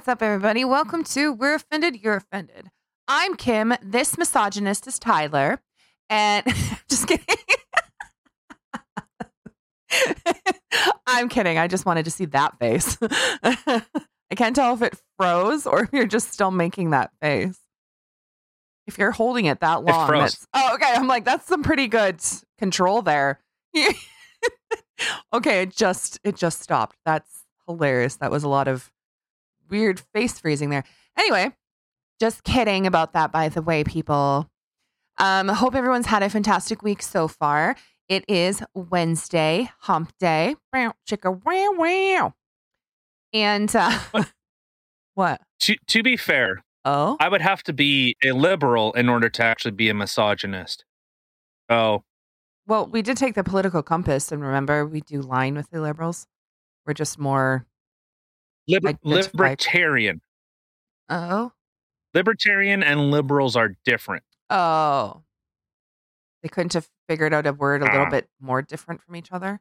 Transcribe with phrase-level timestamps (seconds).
[0.00, 0.64] what's up, everybody?
[0.64, 2.70] Welcome to We're Offended, You're Offended.
[3.06, 3.74] I'm Kim.
[3.82, 5.60] This misogynist is Tyler.
[6.08, 6.46] And
[6.88, 7.26] just kidding.
[11.06, 11.58] I'm kidding.
[11.58, 12.96] I just wanted to see that face.
[13.42, 13.82] I
[14.36, 17.58] can't tell if it froze or if you're just still making that face.
[18.86, 20.22] If you're holding it that long, froze.
[20.22, 20.94] that's oh, okay.
[20.94, 22.22] I'm like, that's some pretty good
[22.56, 23.38] control there.
[25.34, 26.96] okay, it just it just stopped.
[27.04, 28.16] That's hilarious.
[28.16, 28.90] That was a lot of
[29.70, 30.84] weird face freezing there.
[31.16, 31.52] Anyway,
[32.20, 34.48] just kidding about that, by the way, people.
[35.18, 37.76] Um, hope everyone's had a fantastic week so far.
[38.08, 40.56] It is Wednesday, hump day.
[40.72, 42.34] Wow, chicka wow wow.
[43.32, 43.98] And uh,
[45.14, 45.40] what?
[45.60, 49.44] To, to be fair, Oh, I would have to be a liberal in order to
[49.44, 50.84] actually be a misogynist.
[51.68, 52.04] Oh,
[52.66, 56.26] well, we did take the political compass, and remember, we do line with the liberals.
[56.86, 57.66] We're just more.
[58.70, 60.20] Liber- libertarian.
[61.08, 61.52] Oh,
[62.14, 64.24] Libertarian and liberals are different.
[64.50, 65.22] oh.
[66.42, 68.10] They couldn't have figured out a word a little Ah.
[68.10, 69.60] bit more different from each other.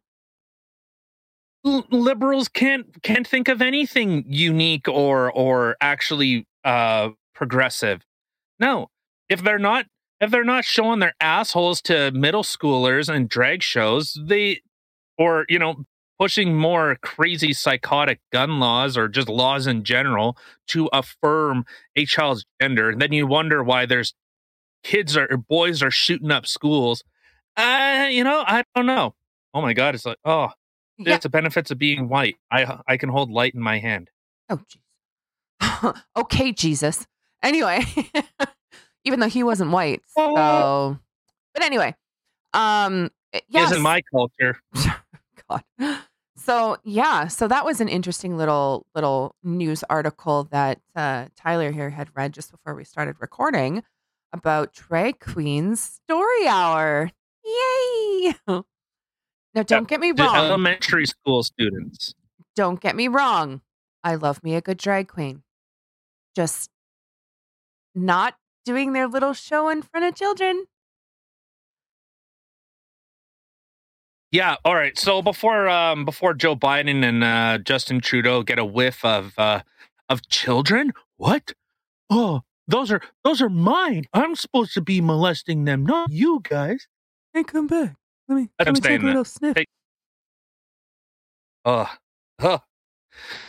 [1.65, 8.01] L- liberals can't can't think of anything unique or or actually uh progressive.
[8.59, 8.89] No,
[9.27, 9.87] if they're not
[10.21, 14.61] if they're not showing their assholes to middle schoolers and drag shows, they
[15.17, 15.83] or you know
[16.19, 22.45] pushing more crazy psychotic gun laws or just laws in general to affirm a child's
[22.61, 24.13] gender, then you wonder why there's
[24.83, 27.03] kids are or boys are shooting up schools.
[27.55, 29.15] Uh, you know, I don't know.
[29.53, 30.49] Oh my god, it's like oh
[30.97, 31.15] Yeah.
[31.15, 32.35] it's the benefits of being white.
[32.51, 34.09] I I can hold light in my hand.
[34.49, 34.59] Oh,
[35.61, 36.01] jeez.
[36.17, 37.07] okay, Jesus.
[37.41, 37.81] Anyway,
[39.05, 40.97] even though he wasn't white, so.
[41.53, 41.95] But anyway,
[42.53, 43.09] um,
[43.47, 43.71] yes.
[43.71, 44.59] Isn't my culture.
[45.49, 45.63] God.
[46.49, 51.91] So yeah, so that was an interesting little little news article that uh, Tyler here
[51.91, 53.83] had read just before we started recording
[54.33, 57.11] about drag queens story hour.
[57.45, 58.33] Yay!
[59.55, 60.35] Now, don't get me wrong.
[60.35, 62.13] elementary school students.
[62.55, 63.61] don't get me wrong.
[64.03, 65.41] I love me a good drag queen.
[66.35, 66.69] Just
[67.95, 70.65] not doing their little show in front of children.
[74.31, 74.57] Yeah.
[74.63, 74.97] All right.
[74.97, 79.61] So before um before Joe Biden and uh, Justin Trudeau get a whiff of uh
[80.07, 81.53] of children, what?
[82.09, 84.05] Oh, those are those are mine.
[84.13, 86.87] I'm supposed to be molesting them, not you guys.
[87.33, 87.95] Hey, come back.
[88.27, 89.57] Let me, let me take a little sniff.
[89.57, 89.65] Hey.
[91.65, 91.87] Ugh.
[92.39, 92.61] Ugh.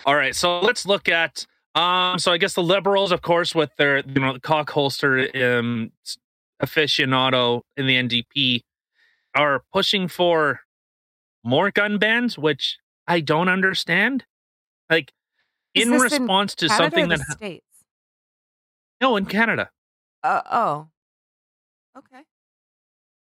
[0.06, 3.70] All right, so let's look at um so I guess the liberals, of course, with
[3.76, 5.92] their you know cock holster um
[6.62, 8.62] aficionado in the NDP
[9.34, 10.60] are pushing for
[11.44, 14.24] more gun bans, which I don't understand.
[14.88, 15.12] Like
[15.74, 17.66] Is in this in response to something the that ha- states.
[19.00, 19.70] no in Canada.
[20.22, 20.88] Uh, oh.
[21.96, 22.22] Okay.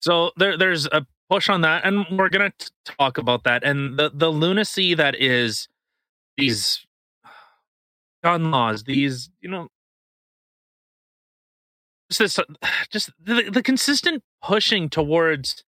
[0.01, 2.69] So there, there's a push on that, and we're gonna t-
[2.99, 5.69] talk about that and the the lunacy that is
[6.37, 6.87] these
[8.25, 8.85] gun laws.
[8.85, 9.69] These, you know,
[12.11, 12.39] just this,
[12.91, 15.65] just the, the consistent pushing towards.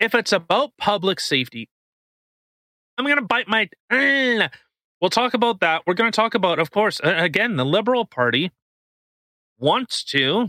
[0.00, 1.68] If it's about public safety,
[2.98, 3.68] I'm gonna bite my.
[5.00, 5.82] We'll talk about that.
[5.86, 8.50] We're gonna talk about, of course, again, the Liberal Party
[9.58, 10.48] wants to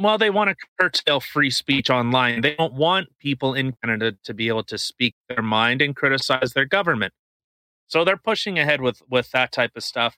[0.00, 2.40] well, they want to curtail free speech online.
[2.40, 6.54] They don't want people in Canada to be able to speak their mind and criticize
[6.54, 7.12] their government.
[7.86, 10.16] So they're pushing ahead with with that type of stuff.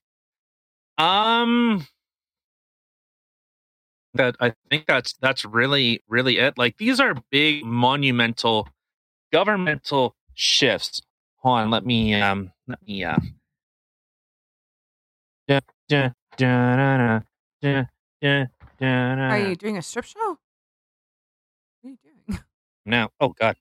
[0.99, 1.87] Um
[4.15, 6.59] that I think that's that's really really it.
[6.59, 8.69] Like these are big monumental
[9.33, 11.03] governmental shifts.
[11.39, 13.17] Hold on, let me um let me uh
[18.81, 20.39] Are you doing a strip show?
[21.81, 22.41] What are you doing?
[22.85, 23.11] No.
[23.21, 23.55] Oh god.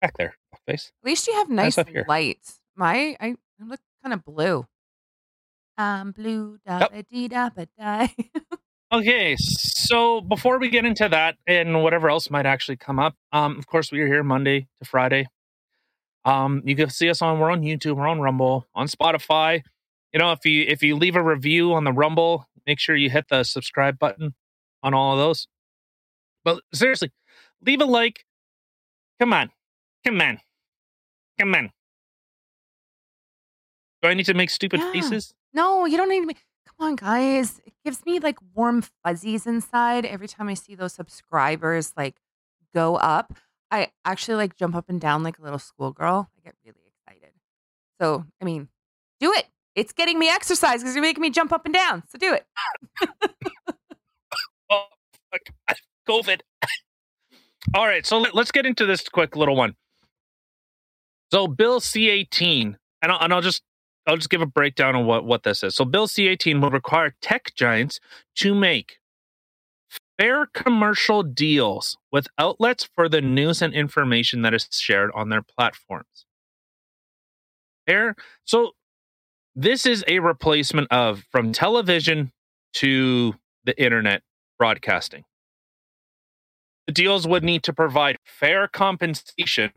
[0.00, 0.36] Back there,
[0.66, 0.90] face.
[1.02, 1.76] At least you have nice
[2.08, 2.60] lights.
[2.74, 4.66] My I, look kind of blue.
[5.76, 8.14] I'm blue da ba dee da ba die.
[8.92, 13.58] Okay, so before we get into that and whatever else might actually come up, um,
[13.58, 15.26] of course we are here Monday to Friday.
[16.24, 19.62] Um, you can see us on we're on YouTube, we're on Rumble, on Spotify.
[20.12, 23.10] You know, if you if you leave a review on the Rumble, make sure you
[23.10, 24.34] hit the subscribe button
[24.84, 25.48] on all of those.
[26.44, 27.10] But seriously,
[27.64, 28.24] leave a like.
[29.20, 29.50] Come on,
[30.04, 30.38] come on,
[31.40, 31.70] come on.
[34.02, 34.92] Do I need to make stupid Yeah.
[34.92, 35.34] faces?
[35.52, 36.36] no, you don't need to be.
[36.78, 37.60] Come on, guys.
[37.64, 42.16] It gives me like warm fuzzies inside every time I see those subscribers like
[42.74, 43.34] go up.
[43.70, 46.30] I actually like jump up and down like a little schoolgirl.
[46.36, 47.32] I get really excited.
[48.00, 48.68] So, I mean,
[49.20, 49.46] do it.
[49.74, 52.02] It's getting me exercise because you're making me jump up and down.
[52.08, 52.46] So do it.
[54.70, 54.86] oh.
[56.08, 56.40] COVID.
[57.74, 59.74] All right, so let, us get into this quick little one.
[61.32, 63.62] So Bill C18, and I'll, and I'll just
[64.06, 65.74] I'll just give a breakdown of what what this is.
[65.74, 68.00] So Bill C18 will require tech giants
[68.36, 68.98] to make
[70.18, 75.42] fair commercial deals with outlets for the news and information that is shared on their
[75.42, 76.26] platforms.
[77.86, 78.14] Fair.
[78.44, 78.72] So
[79.54, 82.32] this is a replacement of from television
[82.74, 84.22] to the internet
[84.58, 85.24] broadcasting.
[86.86, 89.72] The deals would need to provide fair compensation.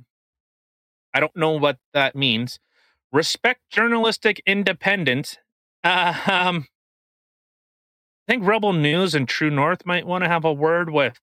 [1.14, 2.60] I don't know what that means.
[3.12, 5.38] Respect journalistic independence.
[5.84, 6.68] Uh, um,
[8.28, 11.20] I think Rebel News and True North might want to have a word with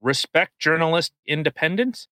[0.00, 2.08] respect journalist independence.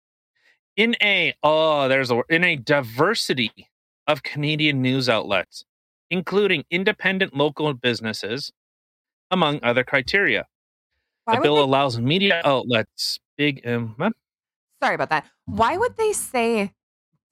[0.76, 3.69] In a oh, there's a in a diversity
[4.06, 5.64] of Canadian news outlets,
[6.10, 8.52] including independent local businesses,
[9.30, 10.46] among other criteria.
[11.25, 11.62] Why the bill they...
[11.62, 13.66] allows media outlets big.
[13.66, 13.96] Um,
[14.80, 15.26] Sorry about that.
[15.46, 16.72] Why would they say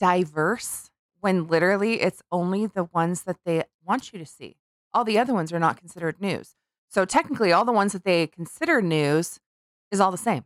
[0.01, 0.91] diverse
[1.27, 4.55] when literally it's only the ones that they want you to see?
[4.95, 6.55] All the other ones are not considered news.
[6.89, 9.41] So technically, all the ones that they consider news
[9.91, 10.45] is all the same.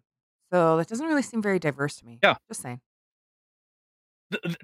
[0.51, 2.19] So that doesn't really seem very diverse to me.
[2.23, 2.37] Yeah.
[2.49, 2.81] Just saying.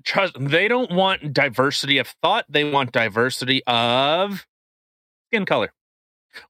[0.04, 2.46] Trust they don't want diversity of thought.
[2.48, 4.46] They want diversity of
[5.28, 5.74] skin color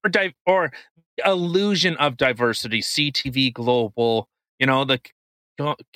[0.05, 0.71] or di- or
[1.25, 2.83] illusion of diversity.
[2.83, 4.29] CTV Global,
[4.61, 5.01] you know, the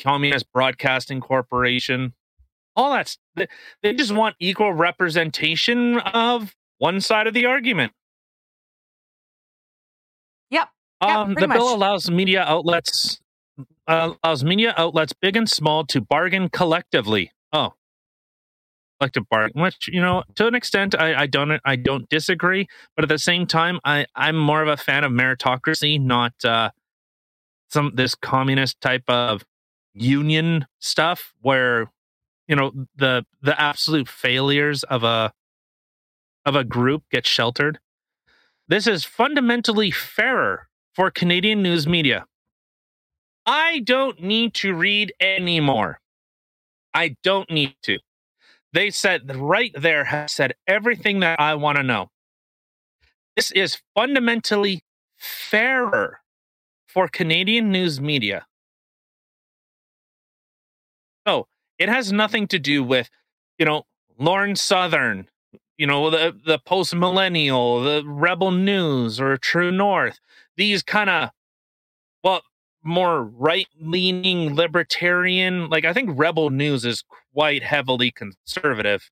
[0.03, 2.15] Communist Broadcasting Corporation,
[2.81, 3.17] all that.
[3.83, 7.93] They just want equal representation of one side of the argument.
[10.51, 10.69] Yep.
[11.01, 11.57] Um, the much.
[11.57, 13.21] bill allows media outlets
[13.87, 17.33] uh, allows media outlets big and small to bargain collectively.
[17.53, 17.75] Oh,
[18.99, 22.67] collective bargain, which you know, to an extent, I, I don't I don't disagree,
[22.97, 26.71] but at the same time, I I'm more of a fan of meritocracy, not uh,
[27.71, 29.45] some this communist type of
[29.95, 31.91] union stuff where
[32.51, 35.33] you know the the absolute failures of a
[36.45, 37.79] of a group get sheltered.
[38.67, 42.27] This is fundamentally fairer for Canadian news media.
[43.47, 46.01] I don't need to read anymore.
[46.93, 47.99] I don't need to.
[48.73, 52.11] They said right there, has said everything that I want to know.
[53.37, 54.83] This is fundamentally
[55.17, 56.19] fairer
[56.89, 58.45] for Canadian news media.
[61.27, 61.47] So
[61.81, 63.11] it has nothing to do with,
[63.59, 63.83] you know,
[64.19, 65.27] Lauren Southern
[65.81, 70.21] you know the the post millennial, the Rebel News or True North.
[70.59, 71.31] These kind of
[72.23, 72.43] well
[72.85, 75.71] more right leaning libertarian.
[75.71, 77.03] Like I think Rebel News is
[77.33, 79.11] quite heavily conservative.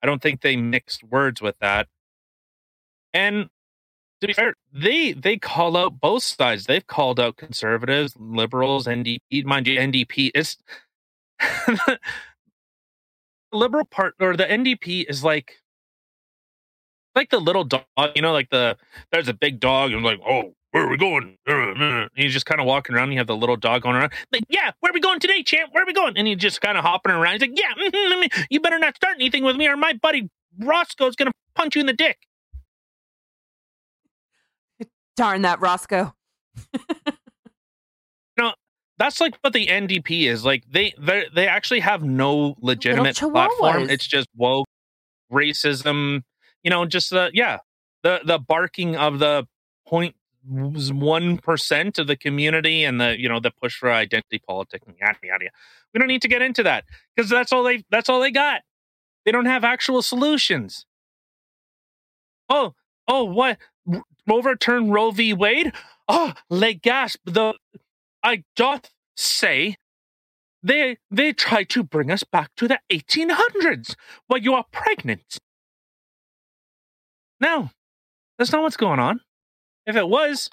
[0.00, 1.88] I don't think they mixed words with that.
[3.12, 3.48] And
[4.20, 6.66] to be fair, they they call out both sides.
[6.66, 9.44] They've called out conservatives, liberals, NDP.
[9.44, 10.56] Mind you, NDP is
[13.52, 15.56] liberal part or the NDP is like
[17.14, 18.76] like the little dog, you know, like the
[19.12, 21.36] there's a big dog and like, oh, where are we going?
[21.46, 23.04] And he's just kind of walking around.
[23.04, 25.42] And you have the little dog going around, like, yeah, where are we going today,
[25.42, 25.70] champ?
[25.72, 26.16] Where are we going?
[26.16, 27.32] And he's just kind of hopping around.
[27.32, 31.16] He's like, yeah, mm-hmm, you better not start anything with me, or my buddy Roscoe's
[31.16, 32.18] gonna punch you in the dick.
[35.16, 36.14] Darn that Roscoe.
[39.00, 40.44] that's like what the NDP is.
[40.44, 43.90] Like they they they actually have no legitimate platform.
[43.90, 44.68] It's just woke
[45.32, 46.22] racism
[46.62, 47.58] you know, just the yeah,
[48.02, 49.46] the the barking of the
[49.86, 50.14] point
[50.44, 54.96] one percent of the community and the you know the push for identity politics and
[55.00, 55.50] yada yada.
[55.92, 58.62] We don't need to get into that because that's all they that's all they got.
[59.24, 60.86] They don't have actual solutions.
[62.48, 62.74] Oh,
[63.06, 63.58] oh, what
[64.28, 65.32] overturn Roe v.
[65.32, 65.72] Wade?
[66.08, 67.20] Oh, le gasp!
[67.24, 67.54] The
[68.22, 69.76] I doth say
[70.62, 73.94] they they try to bring us back to the 1800s
[74.26, 75.38] where you are pregnant
[77.40, 77.70] no,
[78.38, 79.20] that's not what's going on.
[79.86, 80.50] If it was,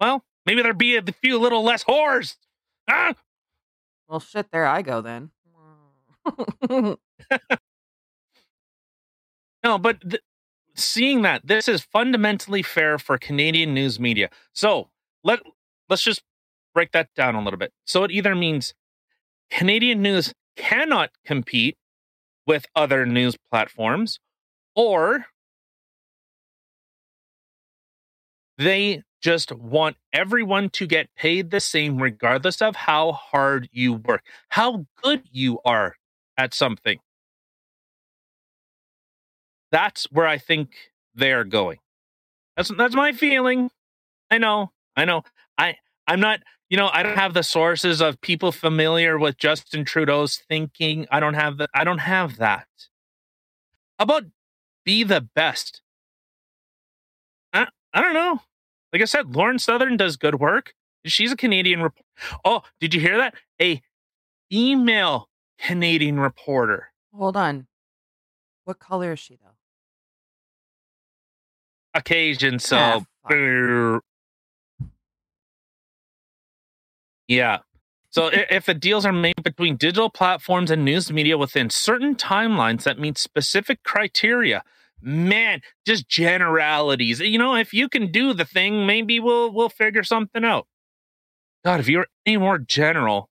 [0.00, 2.36] well, maybe there'd be a few little less whores.
[2.88, 3.14] Ah!
[4.08, 5.30] Well, shit, there I go then.
[9.64, 10.22] no, but th-
[10.74, 14.30] seeing that this is fundamentally fair for Canadian news media.
[14.52, 14.88] So
[15.24, 15.40] let
[15.88, 16.22] let's just
[16.74, 17.72] break that down a little bit.
[17.84, 18.74] So it either means
[19.50, 21.76] Canadian news cannot compete
[22.46, 24.18] with other news platforms,
[24.74, 25.26] or
[28.56, 34.22] they just want everyone to get paid the same regardless of how hard you work,
[34.50, 35.96] how good you are
[36.36, 36.98] at something.
[39.70, 40.70] That's where I think
[41.14, 41.78] they're going.
[42.56, 43.70] That's that's my feeling.
[44.30, 44.72] I know.
[44.96, 45.22] I know.
[45.58, 49.84] I I'm not, you know, I don't have the sources of people familiar with Justin
[49.84, 51.06] Trudeau's thinking.
[51.10, 52.66] I don't have the I don't have that.
[53.98, 54.24] How about
[54.84, 55.82] be the best?
[57.52, 58.40] I, I don't know.
[58.92, 60.72] Like I said, Lauren Southern does good work.
[61.04, 62.04] She's a Canadian reporter.
[62.44, 63.34] Oh, did you hear that?
[63.60, 63.82] A
[64.50, 66.88] female Canadian reporter.
[67.14, 67.66] Hold on.
[68.64, 69.50] What color is she though?
[71.94, 73.00] Occasion, so Ah,
[77.28, 77.58] yeah.
[78.10, 82.84] So if the deals are made between digital platforms and news media within certain timelines
[82.84, 84.62] that meet specific criteria,
[85.02, 87.20] man, just generalities.
[87.20, 90.66] You know, if you can do the thing, maybe we'll we'll figure something out.
[91.64, 93.28] God, if you were any more general,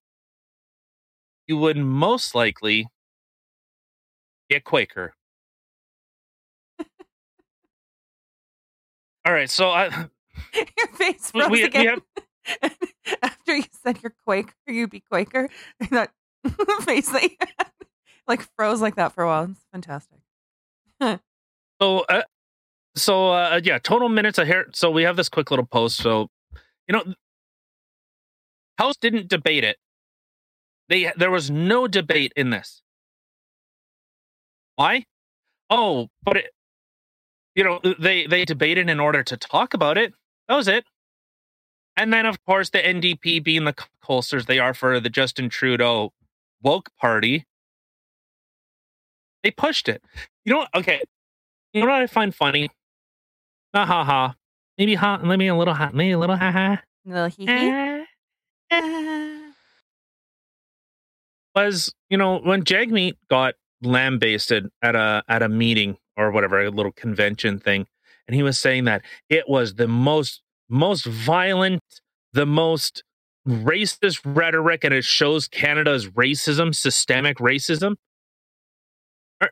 [1.48, 2.88] you would most likely
[4.48, 5.13] be a Quaker.
[9.25, 10.08] All right, so I
[10.54, 11.98] Your face We- we- again.
[13.22, 15.50] After you said you're Quaker, you be Quaker.
[15.92, 16.12] That
[16.82, 17.72] face that you had,
[18.27, 19.44] like froze like that for a while.
[19.46, 20.20] It's fantastic.
[21.01, 22.24] So, uh,
[22.96, 24.68] so uh, yeah, total minutes of hair.
[24.74, 25.98] So we have this quick little post.
[25.98, 26.30] So,
[26.88, 27.13] you know,
[28.77, 29.77] House didn't debate it.
[30.89, 32.82] They there was no debate in this.
[34.75, 35.06] Why?
[35.70, 36.51] Oh, but it,
[37.56, 40.13] you know, they they debated in order to talk about it.
[40.48, 40.86] That was it.
[41.98, 43.74] And then, of course, the NDP being the
[44.04, 46.13] holsters they are for the Justin Trudeau
[46.62, 47.46] woke party,
[49.44, 50.04] they pushed it.
[50.46, 50.70] You know, what?
[50.75, 51.01] okay.
[51.74, 52.70] You know what I find funny?
[53.74, 54.36] Ha ha ha.
[54.77, 55.18] Maybe ha.
[55.18, 55.89] Maybe a little ha.
[55.92, 56.82] Maybe a little ha ha.
[57.04, 58.06] Little hee hee.
[58.72, 59.39] Eh.
[61.56, 66.70] Was you know when Jagmeet got lambasted at a at a meeting or whatever a
[66.70, 67.88] little convention thing,
[68.27, 71.82] and he was saying that it was the most most violent,
[72.34, 73.04] the most
[73.48, 77.96] racist rhetoric, and it shows Canada's racism, systemic racism.
[79.42, 79.52] Are,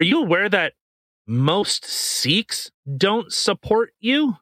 [0.00, 0.74] are you aware that
[1.26, 4.36] most Sikhs don't support you?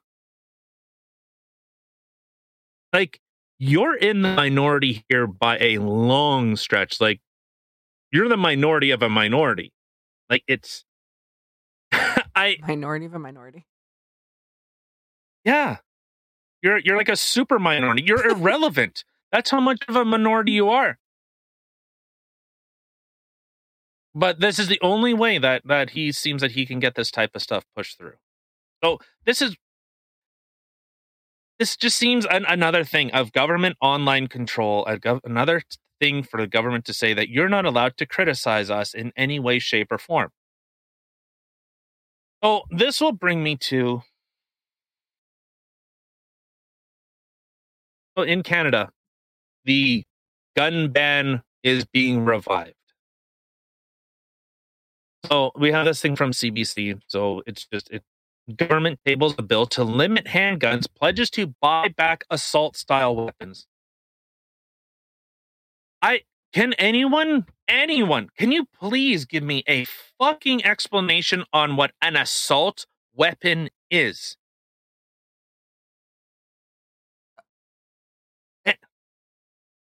[2.91, 3.19] Like,
[3.59, 6.99] you're in the minority here by a long stretch.
[6.99, 7.21] Like,
[8.11, 9.71] you're the minority of a minority.
[10.29, 10.85] Like, it's.
[11.91, 13.65] I Minority of a minority.
[15.45, 15.77] yeah.
[16.61, 18.03] You're you're like a super minority.
[18.03, 19.03] You're irrelevant.
[19.31, 20.97] That's how much of a minority you are.
[24.15, 27.11] But this is the only way that that he seems that he can get this
[27.11, 28.17] type of stuff pushed through.
[28.83, 29.55] So this is
[31.59, 34.85] this just seems an, another thing of government online control.
[34.85, 35.61] Gov- another
[35.99, 39.39] thing for the government to say that you're not allowed to criticize us in any
[39.39, 40.31] way, shape, or form.
[42.43, 44.01] So this will bring me to
[48.21, 48.91] in Canada,
[49.65, 50.03] the
[50.55, 52.75] gun ban is being revived.
[55.27, 57.01] So we have this thing from CBC.
[57.07, 58.03] So it's just it
[58.55, 63.67] government tables a bill to limit handguns, pledges to buy back assault style weapons.
[66.01, 66.21] I
[66.53, 69.85] can anyone anyone can you please give me a
[70.19, 74.37] fucking explanation on what an assault weapon is?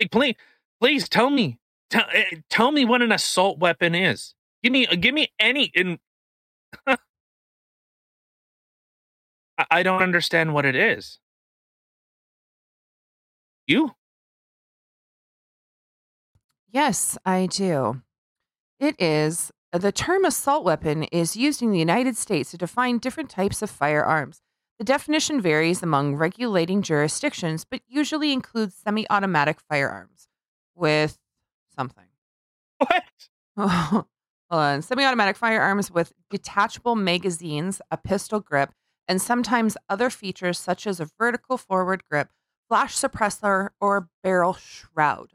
[0.01, 0.35] Like, please,
[0.81, 1.59] please tell me,
[1.91, 4.35] tell, eh, tell me what an assault weapon is.
[4.63, 5.71] Give me, give me any.
[5.75, 5.99] In,
[6.87, 6.97] I,
[9.71, 11.19] I don't understand what it is.
[13.67, 13.93] You?
[16.71, 18.03] Yes, I do.
[18.79, 23.31] It is the term assault weapon is used in the United States to define different
[23.31, 24.41] types of firearms.
[24.79, 30.29] The definition varies among regulating jurisdictions, but usually includes semi automatic firearms
[30.75, 31.19] with
[31.75, 32.05] something.
[32.79, 33.05] What?
[33.57, 34.07] Hold
[34.51, 34.83] on.
[34.83, 38.73] Semi automatic firearms with detachable magazines, a pistol grip,
[39.09, 42.29] and sometimes other features such as a vertical forward grip,
[42.69, 45.33] flash suppressor, or barrel shroud.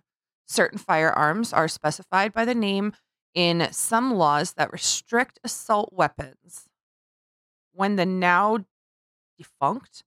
[0.47, 2.93] Certain firearms are specified by the name
[3.33, 6.67] in some laws that restrict assault weapons.
[7.73, 8.65] When the now
[9.43, 10.03] defunct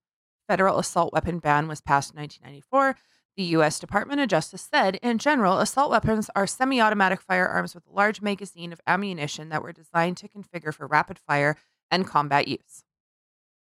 [0.48, 2.96] federal assault weapon ban was passed in 1994,
[3.36, 3.80] the U.S.
[3.80, 8.20] Department of Justice said, in general, assault weapons are semi automatic firearms with a large
[8.20, 11.56] magazine of ammunition that were designed to configure for rapid fire
[11.90, 12.84] and combat use.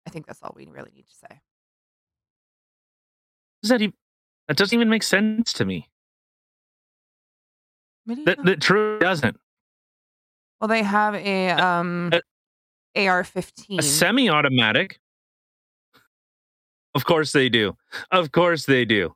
[0.07, 1.41] I think that's all we really need to say.
[3.61, 3.93] Does that even,
[4.47, 5.87] that doesn't even make sense to me.
[8.07, 9.37] That, that truly doesn't.
[10.59, 12.19] well, they have a um, uh,
[12.95, 13.77] AR-15.
[13.77, 14.99] A semi-automatic.
[16.93, 17.77] Of course they do.
[18.11, 19.15] Of course they do.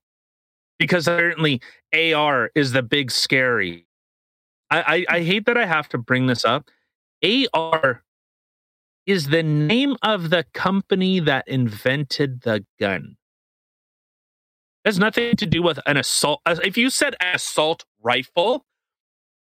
[0.80, 1.62] Because certainly
[1.94, 3.88] AR is the big scary.
[4.70, 6.70] I, I, I hate that I have to bring this up.
[7.24, 8.04] AR
[9.06, 13.18] is the name of the company that invented the gun.
[14.84, 16.42] It has nothing to do with an assault.
[16.46, 18.66] If you said assault rifle,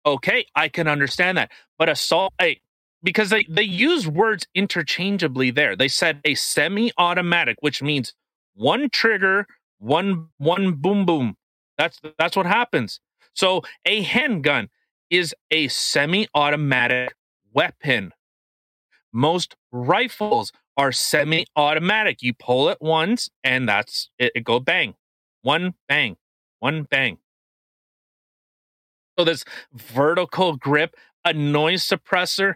[0.04, 1.50] okay, I can understand that.
[1.78, 2.60] But assault, hey,
[3.02, 5.74] because they, they use words interchangeably there.
[5.74, 8.14] They said a semi automatic, which means
[8.54, 9.46] one trigger,
[9.78, 11.36] one one boom boom.
[11.78, 13.00] That's that's what happens.
[13.34, 14.68] So a handgun
[15.10, 17.14] is a semi-automatic
[17.52, 18.12] weapon.
[19.12, 22.22] Most rifles are semi-automatic.
[22.22, 24.94] You pull it once and that's it, it go bang.
[25.42, 26.16] One bang.
[26.60, 27.18] One bang.
[29.18, 29.44] So this
[29.74, 32.54] vertical grip, a noise suppressor.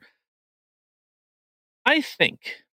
[1.85, 2.65] I think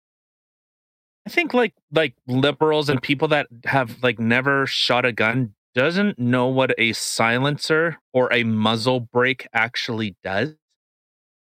[1.26, 6.18] I think like like liberals and people that have like never shot a gun doesn't
[6.18, 10.54] know what a silencer or a muzzle brake actually does.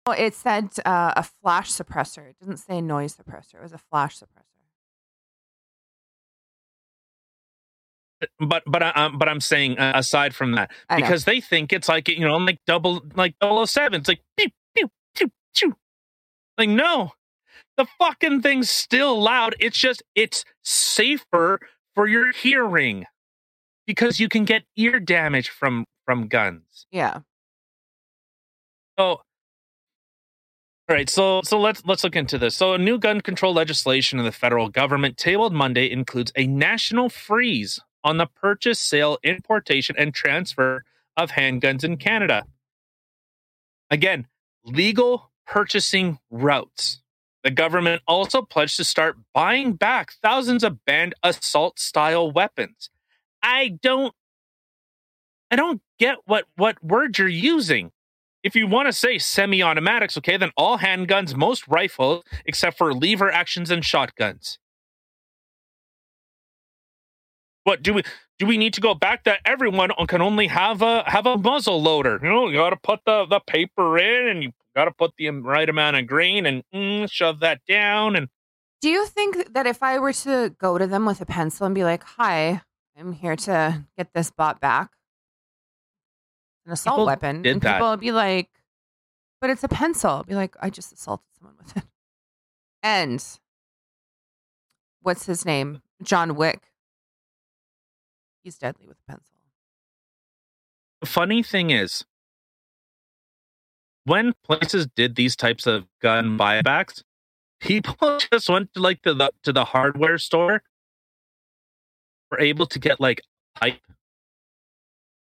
[0.06, 2.30] Well, it said uh, a flash suppressor.
[2.30, 3.56] It didn't say noise suppressor.
[3.56, 4.44] It was a flash suppressor.
[8.40, 11.88] But but I, um, but I'm saying uh, aside from that, because they think it's
[11.88, 14.00] like you know like double like 007.
[14.00, 15.76] It's like pew pew pew pew.
[16.58, 17.12] Like no,
[17.78, 19.56] the fucking thing's still loud.
[19.60, 21.60] It's just it's safer
[21.96, 23.06] for your hearing
[23.86, 26.88] because you can get ear damage from from guns.
[26.92, 27.20] Yeah.
[29.00, 29.22] So
[30.90, 32.56] all right, so so let's let's look into this.
[32.56, 37.10] So a new gun control legislation in the federal government tabled Monday includes a national
[37.10, 40.86] freeze on the purchase, sale, importation, and transfer
[41.18, 42.46] of handguns in Canada.
[43.90, 44.28] Again,
[44.63, 47.02] legal purchasing routes.
[47.48, 52.90] The government also pledged to start buying back thousands of banned assault style weapons.
[53.42, 54.14] I don't
[55.50, 57.94] I don't get what what word you're using.
[58.44, 63.32] If you want to say semi-automatics, okay, then all handguns, most rifles, except for lever
[63.32, 64.60] actions and shotguns.
[67.64, 68.04] What do we
[68.39, 68.45] do?
[68.45, 72.19] We need to go back that everyone can only have a have a muzzle loader.
[72.21, 75.13] You know, you got to put the the paper in, and you got to put
[75.17, 78.15] the right amount of grain and mm, shove that down.
[78.15, 78.30] And
[78.82, 81.76] do you think that if I were to go to them with a pencil and
[81.76, 82.62] be like, "Hi,
[82.97, 84.91] I'm here to get this bought back,"
[86.65, 87.76] an assault People weapon, and that.
[87.76, 88.50] people would be like,
[89.41, 91.84] "But it's a pencil." I'd be like, "I just assaulted someone with it."
[92.84, 93.23] And
[95.02, 95.82] what's his name?
[96.04, 96.62] John Wick.
[98.48, 99.36] He's deadly with a pencil.
[101.02, 102.06] the funny thing is,
[104.06, 107.04] when places did these types of gun buybacks,
[107.60, 107.98] people
[108.32, 110.64] just went to like to the to the hardware store,
[112.32, 113.82] were able to get like a pipe,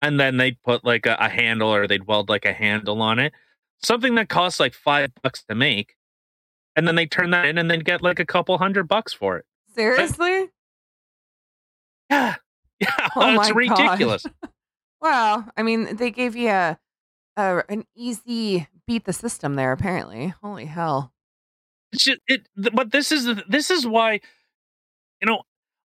[0.01, 3.19] and then they'd put like a, a handle or they'd weld like a handle on
[3.19, 3.33] it,
[3.83, 5.97] something that costs like five bucks to make,
[6.77, 9.37] and then they turn that in and then get like a couple hundred bucks for
[9.37, 9.47] it.
[9.75, 10.51] Seriously?
[12.09, 12.37] Yeah,
[12.81, 13.57] yeah, Oh it's my God.
[13.57, 14.25] ridiculous.
[15.01, 16.79] Well, I mean, they gave you a,
[17.37, 19.71] a an easy beat the system there.
[19.73, 21.13] Apparently, holy hell!
[21.95, 24.15] Just, it, but this is this is why,
[25.21, 25.43] you know,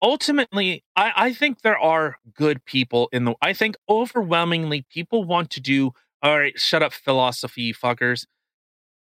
[0.03, 3.33] ultimately, I I think there are good people in the.
[3.41, 5.93] I think overwhelmingly people want to do.
[6.21, 8.25] All right, shut up, philosophy fuckers.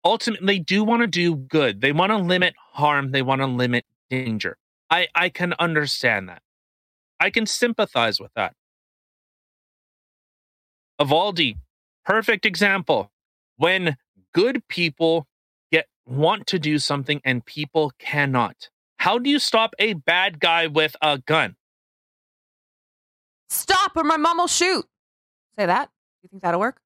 [0.04, 1.80] Ultimately, they do want to do good.
[1.82, 3.12] They want to limit harm.
[3.12, 4.58] They want to limit danger.
[4.90, 6.42] I I can understand that.
[7.20, 8.54] I can sympathize with that.
[11.00, 11.56] Uvalde,
[12.06, 13.12] perfect example.
[13.58, 13.98] When
[14.34, 15.28] good people
[15.72, 18.70] get want to do something and people cannot.
[19.00, 21.56] How do you stop a bad guy with a gun?
[23.50, 24.86] Stop, or my mom will shoot.
[25.58, 25.90] Say that.
[26.24, 26.82] You think that'll work?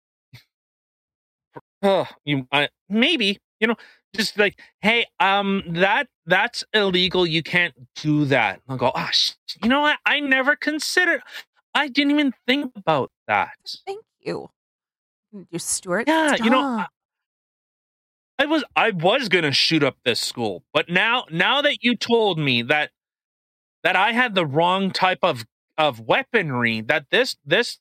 [1.81, 3.75] Oh, you I, maybe you know
[4.15, 9.31] just like hey um that that's illegal you can't do that i'll go ah sh-
[9.63, 11.21] you know what i never considered
[11.73, 13.53] i didn't even think about that
[13.85, 14.49] Thank you.
[15.49, 16.07] You Stuart.
[16.07, 16.89] Yeah, you know, Stop.
[18.37, 22.37] I was I was gonna shoot up this school, but now now that you told
[22.37, 22.91] me that
[23.83, 25.45] that I had the wrong type of
[25.77, 27.79] of weaponry, that this this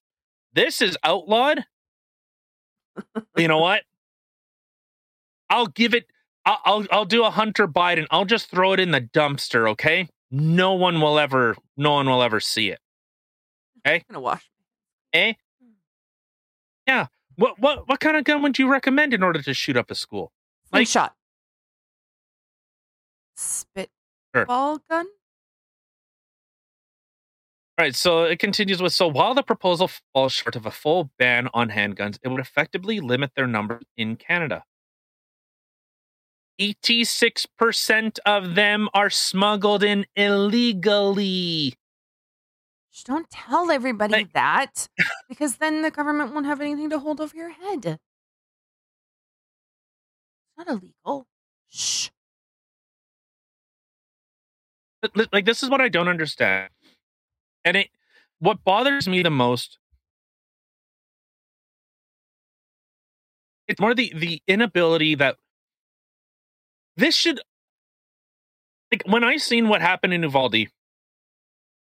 [0.53, 1.65] this is outlawed.
[3.37, 3.83] you know what?
[5.49, 6.07] I'll give it.
[6.51, 8.07] I'll, I'll I'll do a Hunter Biden.
[8.11, 9.69] I'll just throw it in the dumpster.
[9.71, 12.81] Okay, no one will ever no one will ever see it.
[13.85, 14.51] I'm gonna wash.
[15.13, 15.35] Eh?
[16.87, 17.07] Yeah.
[17.37, 19.95] What what what kind of gun would you recommend in order to shoot up a
[19.95, 20.33] school?
[20.73, 21.15] Like- Slingshot.
[23.37, 25.07] spitball gun.
[27.79, 31.11] All right, so it continues with so while the proposal falls short of a full
[31.19, 34.65] ban on handguns, it would effectively limit their number in Canada.
[36.61, 41.75] 86% of them are smuggled in illegally.
[42.93, 44.89] Just don't tell everybody Like- that
[45.29, 47.87] because then the government won't have anything to hold over your head.
[47.87, 47.99] It's
[50.59, 51.27] not illegal.
[51.71, 52.09] Shh.
[55.01, 56.71] But, Like this is what I don't understand.
[57.65, 57.91] And it
[58.39, 59.79] what bothers me the most
[63.69, 65.37] it's more the the inability that
[66.97, 67.41] this should
[68.93, 70.69] like when I seen what happened in Uvalde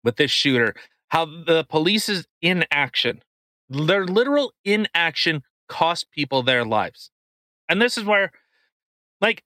[0.03, 0.75] with this shooter,
[1.09, 3.23] how the police's inaction,
[3.69, 7.11] their literal inaction cost people their lives.
[7.69, 8.31] And this is where
[9.21, 9.43] like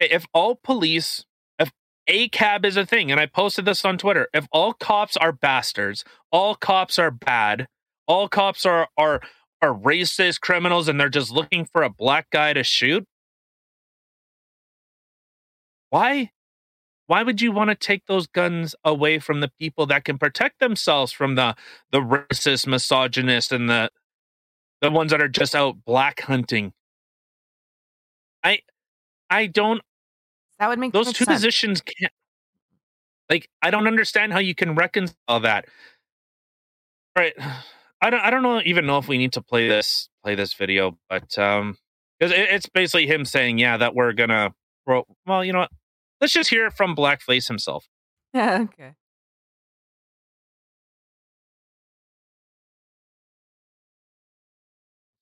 [0.00, 1.24] if all police
[1.58, 1.72] if
[2.08, 6.04] ACAB is a thing and i posted this on twitter if all cops are bastards
[6.30, 7.66] all cops are bad
[8.06, 9.20] all cops are are
[9.60, 13.04] are racist criminals and they're just looking for a black guy to shoot
[15.90, 16.30] why?
[17.06, 20.60] Why would you want to take those guns away from the people that can protect
[20.60, 21.56] themselves from the
[21.90, 23.90] the racist misogynist and the
[24.82, 26.72] the ones that are just out black hunting?
[28.44, 28.60] I
[29.30, 29.82] i don't
[30.58, 31.36] That would make those two sense.
[31.38, 32.12] positions can't
[33.30, 35.66] like i don't understand how you can reconcile that.
[37.16, 37.34] Right
[38.00, 40.54] i don't i don't know even know if we need to play this play this
[40.54, 41.76] video but um
[42.18, 44.54] because it, it's basically him saying yeah that we're gonna
[44.86, 45.70] well, well you know what
[46.20, 47.88] let's just hear it from blackface himself
[48.34, 48.94] Yeah, okay.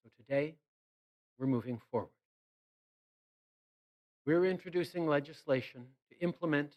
[0.02, 0.56] So today,
[1.38, 2.10] we're moving forward.
[4.26, 6.76] We're introducing legislation to implement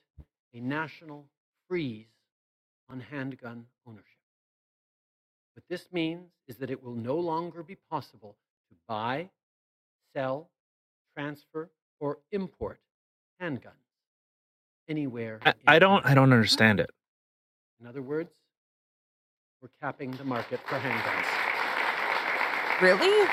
[0.54, 1.26] a national
[1.68, 2.08] freeze
[2.90, 4.06] on handgun ownership.
[5.56, 8.38] What this means is that it will no longer be possible
[8.70, 9.30] to buy,
[10.16, 10.50] sell,
[11.16, 12.80] transfer, or import
[13.42, 13.89] handguns
[15.00, 15.40] anywhere.
[15.46, 16.90] I, I don't i don't understand it
[17.80, 18.32] In other words,
[19.62, 21.28] we're capping the market for handguns.
[22.82, 23.28] Really?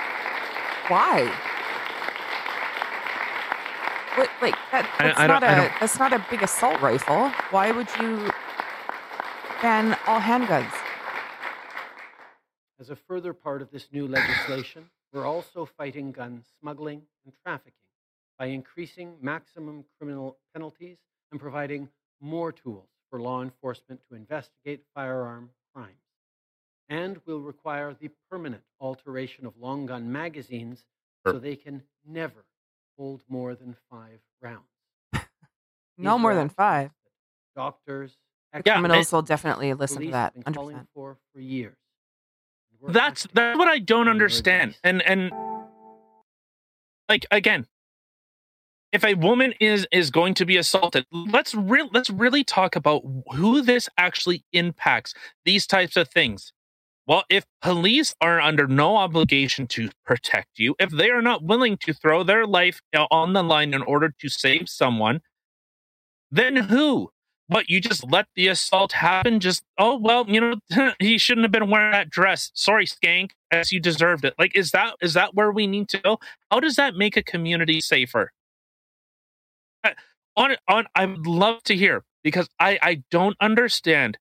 [0.89, 1.33] Why?
[4.19, 4.55] Wait, wait.
[4.73, 7.31] That, that's I not don't- I a don't- that's not a big assault rifle.
[7.51, 8.31] Why would you
[9.63, 10.73] ban all handguns?
[12.79, 17.73] As a further part of this new legislation, we're also fighting gun smuggling and trafficking
[18.39, 20.99] by increasing maximum criminal penalties
[21.31, 21.89] and providing
[22.21, 25.93] more tools for law enforcement to investigate firearm crimes.
[26.89, 30.85] And will require the permanent alteration of long gun magazines
[31.27, 32.45] so they can never
[32.97, 34.65] hold more than five rounds.
[35.99, 36.91] No more than five.
[37.57, 38.19] Doctors,
[38.53, 40.35] Yeah, criminals will definitely listen to that.
[40.35, 41.77] have been calling for for years.
[42.87, 45.33] That's that's what i don't understand and and
[47.09, 47.67] like again
[48.97, 51.55] if a woman is is going to be assaulted let's
[51.93, 53.03] let's really talk about
[53.35, 55.13] who this actually impacts
[55.45, 56.53] these types of things.
[57.07, 61.77] Well if police are under no obligation to protect you if they are not willing
[61.85, 62.81] to throw their life
[63.11, 65.21] on the line in order to save someone
[66.31, 67.11] then who?
[67.49, 69.41] But you just let the assault happen?
[69.41, 72.51] Just oh well you know he shouldn't have been wearing that dress.
[72.55, 74.33] Sorry skank as you deserved it.
[74.39, 76.19] Like is that is that where we need to go?
[76.51, 78.33] How does that make a community safer
[80.37, 84.19] on on i would love to hear because i i don't understand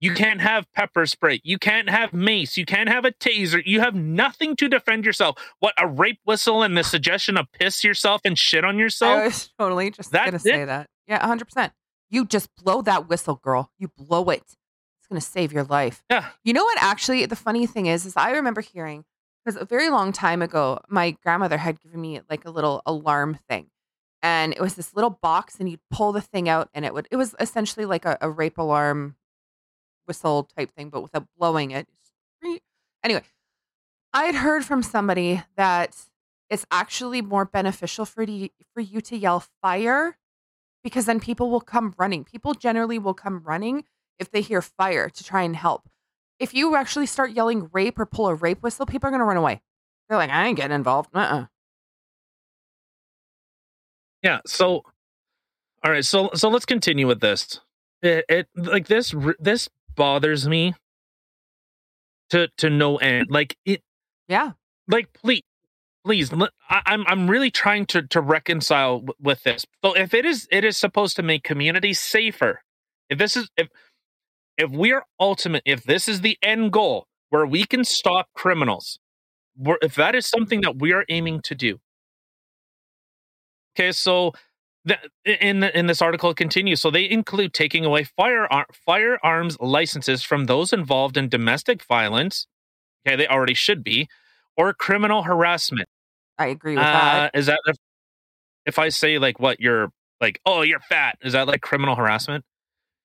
[0.00, 3.80] you can't have pepper spray you can't have mace you can't have a taser you
[3.80, 8.20] have nothing to defend yourself what a rape whistle and the suggestion of piss yourself
[8.24, 9.18] and shit on yourself.
[9.18, 10.66] I was totally just gonna That's say it?
[10.66, 10.88] that.
[11.06, 11.72] Yeah, hundred percent.
[12.10, 13.70] You just blow that whistle, girl.
[13.78, 14.42] You blow it.
[14.42, 16.02] It's gonna save your life.
[16.10, 16.76] yeah You know what?
[16.82, 19.04] Actually, the funny thing is, is I remember hearing
[19.44, 23.38] because a very long time ago, my grandmother had given me like a little alarm
[23.48, 23.68] thing,
[24.24, 27.06] and it was this little box, and you'd pull the thing out, and it would.
[27.10, 29.16] It was essentially like a, a rape alarm
[30.06, 31.86] whistle type thing, but without blowing it.
[33.04, 33.22] Anyway,
[34.14, 35.94] I had heard from somebody that
[36.48, 40.16] it's actually more beneficial for you, for you to yell fire
[40.82, 42.24] because then people will come running.
[42.24, 43.84] People generally will come running
[44.18, 45.88] if they hear fire to try and help.
[46.38, 49.26] If you actually start yelling rape or pull a rape whistle, people are going to
[49.26, 49.60] run away.
[50.08, 51.10] They're like, I ain't getting involved.
[51.14, 51.46] Uh-uh.
[54.24, 54.40] Yeah.
[54.46, 54.82] So,
[55.84, 56.04] all right.
[56.04, 57.60] So, so let's continue with this.
[58.02, 59.14] It, it like this.
[59.40, 60.74] This bothers me
[62.30, 63.28] to to no end.
[63.30, 63.82] Like it.
[64.28, 64.52] Yeah.
[64.88, 65.42] Like please,
[66.04, 66.32] please
[66.70, 70.46] I, i'm i'm really trying to to reconcile w- with this so if it is
[70.50, 72.62] it is supposed to make communities safer
[73.10, 73.68] if this is if
[74.58, 78.98] if we're ultimate if this is the end goal where we can stop criminals
[79.56, 81.78] where- if that is something that we are aiming to do
[83.76, 84.32] okay so
[84.86, 89.56] the, in the, in this article it continues so they include taking away firearm firearms
[89.60, 92.46] licenses from those involved in domestic violence
[93.06, 94.08] okay they already should be
[94.56, 95.88] or criminal harassment
[96.38, 97.30] I agree with uh, that.
[97.34, 97.76] is that if,
[98.66, 101.18] if I say like what you're like, oh, you're fat?
[101.22, 102.44] Is that like criminal harassment?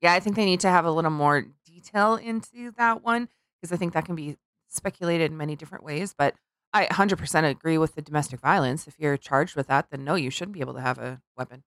[0.02, 3.28] Yeah, I think they need to have a little more detail into that one
[3.62, 4.38] because I think that can be
[4.70, 6.14] speculated in many different ways.
[6.18, 6.36] But
[6.74, 8.88] I 100% agree with the domestic violence.
[8.88, 11.64] If you're charged with that, then no, you shouldn't be able to have a weapon.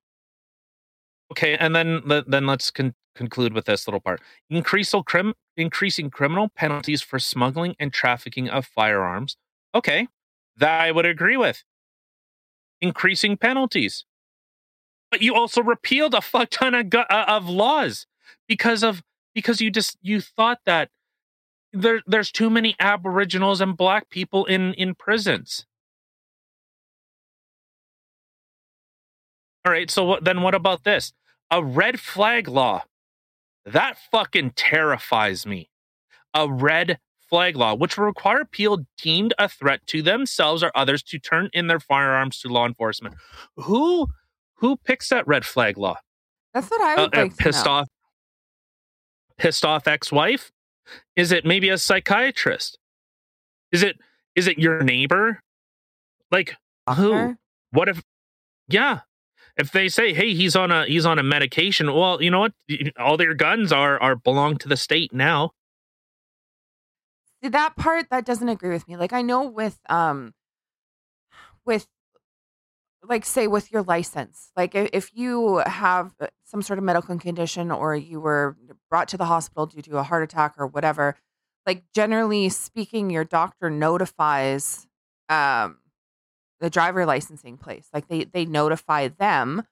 [1.32, 4.20] Okay, and then then let's con- conclude with this little part.
[4.50, 9.36] Increase crim- increasing criminal penalties for smuggling and trafficking of firearms.
[9.74, 10.08] Okay,
[10.56, 11.64] that I would agree with.
[12.82, 14.04] Increasing penalties,
[15.10, 18.06] but you also repealed a fuck ton of gu- uh, of laws
[18.46, 19.02] because of
[19.34, 20.90] because you just you thought that
[21.72, 25.66] there there's too many aboriginals and black people in in prisons.
[29.64, 31.12] All right so what, then what about this?
[31.50, 32.82] A red flag law.
[33.64, 35.70] That fucking terrifies me.
[36.34, 41.02] A red flag law which will require people deemed a threat to themselves or others
[41.02, 43.14] to turn in their firearms to law enforcement.
[43.56, 44.08] Who
[44.56, 45.96] who picks that red flag law?
[46.52, 47.88] That's what I uh, would uh, like to pissed off
[49.38, 50.52] pissed off ex-wife
[51.16, 52.78] is it maybe a psychiatrist?
[53.70, 53.96] Is it
[54.34, 55.40] is it your neighbor?
[56.30, 56.56] Like
[56.96, 57.36] who?
[57.70, 58.02] What if
[58.68, 59.00] yeah.
[59.56, 62.52] If they say hey he's on a he's on a medication well you know what?
[62.98, 65.52] All their guns are are belong to the state now.
[67.42, 68.96] See, that part that doesn't agree with me.
[68.96, 70.32] Like I know with um
[71.64, 71.86] with
[73.04, 77.70] like say with your license, like if you have uh, some sort of medical condition
[77.70, 78.56] or you were
[78.88, 81.16] brought to the hospital due to a heart attack or whatever,
[81.66, 84.86] like generally speaking, your doctor notifies
[85.28, 85.78] um
[86.60, 87.88] the driver licensing place.
[87.92, 89.64] Like they they notify them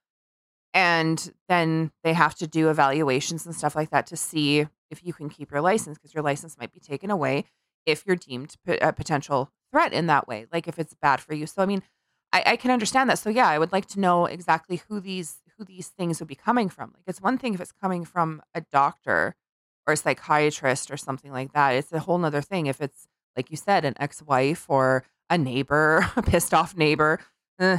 [0.72, 5.12] and then they have to do evaluations and stuff like that to see if you
[5.12, 7.44] can keep your license because your license might be taken away
[7.86, 11.46] if you're deemed a potential threat in that way like if it's bad for you
[11.46, 11.82] so i mean
[12.32, 13.18] I, I can understand that.
[13.18, 16.34] So yeah i would like to know exactly who these who these things would be
[16.34, 16.92] coming from.
[16.96, 19.34] Like it's one thing if it's coming from a doctor
[19.86, 21.70] or a psychiatrist or something like that.
[21.72, 26.06] It's a whole nother thing if it's like you said an ex-wife or a neighbor
[26.16, 27.20] a pissed off neighbor.
[27.58, 27.78] Eh,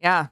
[0.00, 0.28] yeah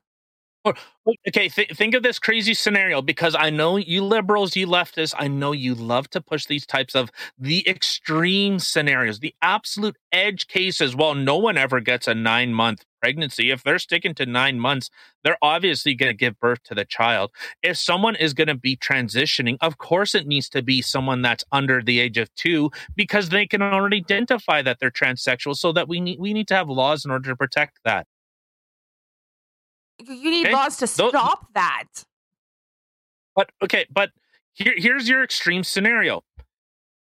[1.29, 5.29] okay th- think of this crazy scenario because i know you liberals you leftists i
[5.29, 10.97] know you love to push these types of the extreme scenarios the absolute edge cases.
[10.97, 13.51] Well no one ever gets a nine month pregnancy.
[13.51, 14.91] If they're sticking to nine months
[15.23, 17.33] they're obviously going to give birth to the child.
[17.63, 21.45] If someone is going to be transitioning of course it needs to be someone that's
[21.53, 25.89] under the age of two because they can already identify that they're transsexual so that
[25.89, 28.07] we need we need to have laws in order to protect that
[30.01, 30.53] you need Okay.
[30.55, 31.85] laws to Those- stop that
[33.35, 34.11] But okay, but
[34.55, 36.25] here, here's your extreme scenario.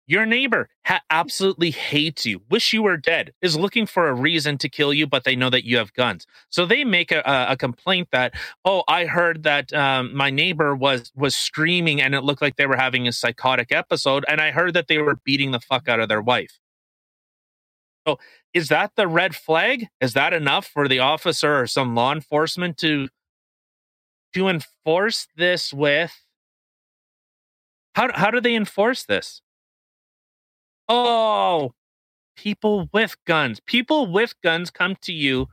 [0.06, 4.58] Your neighbor ha- absolutely hates you, wish you were dead, is looking for a reason
[4.60, 6.25] to kill you, but they know that you have guns.
[6.49, 8.34] So they make a, a, a complaint that,
[8.65, 12.65] oh, I heard that um, my neighbor was was screaming and it looked like they
[12.65, 15.99] were having a psychotic episode, and I heard that they were beating the fuck out
[15.99, 16.60] of their wife.
[18.07, 18.17] So
[18.53, 19.88] is that the red flag?
[20.01, 23.09] Is that enough for the officer or some law enforcement to
[24.33, 26.13] to enforce this with
[27.95, 29.41] how how do they enforce this?
[30.88, 31.73] Oh
[32.39, 33.59] people with guns.
[33.65, 35.47] People with guns come to you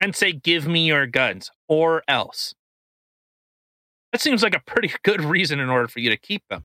[0.00, 2.54] and say give me your guns or else.
[4.10, 6.64] That seems like a pretty good reason in order for you to keep them.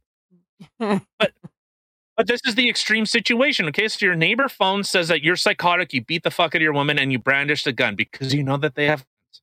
[0.79, 1.33] But
[2.25, 6.03] this is the extreme situation okay so your neighbor phone says that you're psychotic you
[6.03, 8.57] beat the fuck out of your woman and you brandish the gun because you know
[8.57, 9.41] that they have guns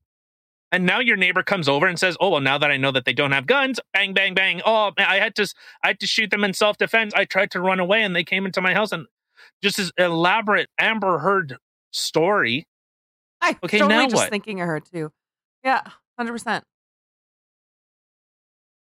[0.73, 3.05] and now your neighbor comes over and says oh well now that i know that
[3.05, 5.47] they don't have guns bang bang bang oh i had to
[5.83, 8.45] i had to shoot them in self-defense i tried to run away and they came
[8.47, 9.07] into my house and
[9.63, 11.57] just this elaborate amber heard
[11.93, 12.67] story
[13.41, 14.31] I Okay, totally now just what?
[14.31, 15.13] thinking of her too.
[15.63, 15.83] Yeah,
[16.19, 16.65] hundred percent.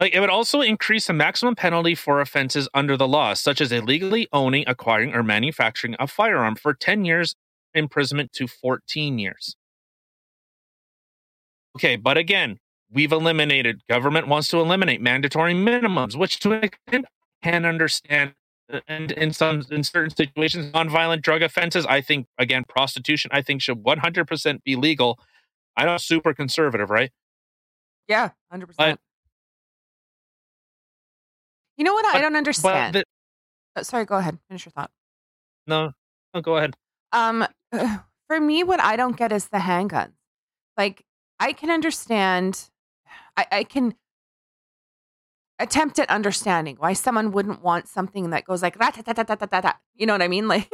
[0.00, 3.72] Like it would also increase the maximum penalty for offenses under the law, such as
[3.72, 7.34] illegally owning, acquiring, or manufacturing a firearm for 10 years
[7.74, 9.56] imprisonment to 14 years.
[11.76, 12.58] Okay, but again,
[12.90, 17.06] we've eliminated government wants to eliminate mandatory minimums, which to an extent
[17.42, 18.34] I can understand
[18.72, 21.86] uh, and in some in certain situations, nonviolent drug offenses.
[21.86, 23.30] I think again, prostitution.
[23.32, 25.18] I think should one hundred percent be legal.
[25.76, 27.10] I know super conservative, right?
[28.08, 29.00] Yeah, hundred percent.
[31.78, 32.94] You know what I don't understand?
[32.96, 33.04] the-
[33.76, 34.38] Uh, sorry, go ahead.
[34.48, 34.90] Finish your thought.
[35.66, 35.92] No,
[36.34, 36.76] no, go ahead.
[37.12, 37.46] Um,
[38.26, 40.12] for me, what I don't get is the handguns.
[40.76, 41.04] Like,
[41.40, 42.68] I can understand,
[43.36, 43.94] I, I can
[45.58, 48.76] attempt at understanding why someone wouldn't want something that goes like.
[49.94, 50.48] You know what I mean?
[50.48, 50.68] Like,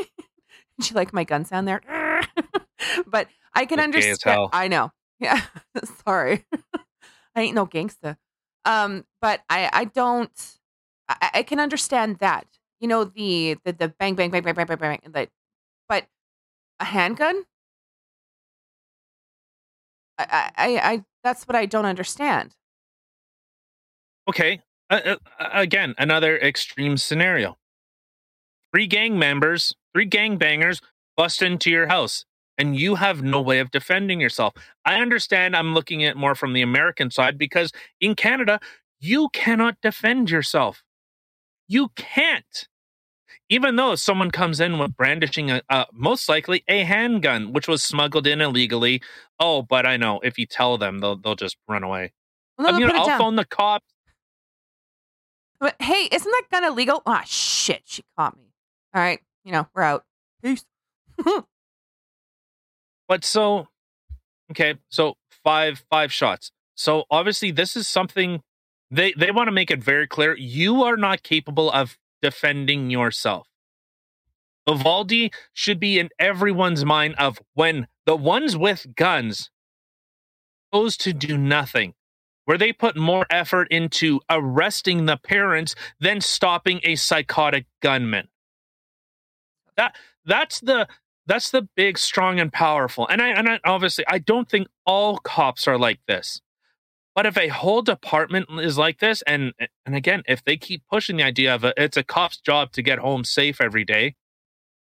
[0.80, 1.80] did you like my gun sound there?
[3.06, 4.16] but I can understand.
[4.52, 4.90] I know.
[5.20, 5.40] Yeah.
[6.04, 6.44] Sorry.
[7.36, 8.16] I ain't no gangsta.
[8.64, 10.30] Um, but I, I don't.
[11.08, 12.46] I, I can understand that.
[12.80, 15.00] You know the the the bang bang bang bang bang bang bang.
[15.04, 15.28] The,
[15.88, 16.06] but
[16.80, 17.44] a handgun.
[20.18, 22.54] I I I that's what I don't understand.
[24.28, 24.60] Okay.
[24.90, 27.56] Uh, uh, again, another extreme scenario.
[28.72, 30.80] Three gang members, three gang bangers
[31.16, 32.24] bust into your house
[32.58, 34.54] and you have no way of defending yourself.
[34.84, 38.60] I understand I'm looking at more from the American side because in Canada,
[39.00, 40.83] you cannot defend yourself.
[41.68, 42.68] You can't.
[43.50, 47.82] Even though someone comes in with brandishing a, uh, most likely a handgun, which was
[47.82, 49.02] smuggled in illegally.
[49.38, 52.12] Oh, but I know if you tell them, they'll they'll just run away.
[52.56, 53.18] Well, I mean, I'll down.
[53.18, 53.86] phone the cops.
[55.60, 57.02] But hey, isn't that gun illegal?
[57.06, 58.52] Ah, shit, she caught me.
[58.94, 60.04] All right, you know we're out.
[60.42, 60.64] Peace.
[63.06, 63.68] But so,
[64.50, 66.50] okay, so five five shots.
[66.74, 68.40] So obviously, this is something
[68.90, 70.36] they they want to make it very clear.
[70.36, 73.48] You are not capable of defending yourself.
[74.66, 79.50] Uvalde should be in everyone's mind of when the ones with guns
[80.72, 81.94] chose to do nothing,
[82.44, 88.28] where they put more effort into arresting the parents than stopping a psychotic gunman.
[89.76, 89.94] That
[90.24, 90.88] that's the
[91.26, 93.06] that's the big, strong, and powerful.
[93.08, 96.40] And I and I, obviously I don't think all cops are like this.
[97.14, 99.52] But if a whole department is like this, and
[99.86, 102.82] and again, if they keep pushing the idea of a, it's a cop's job to
[102.82, 104.16] get home safe every day,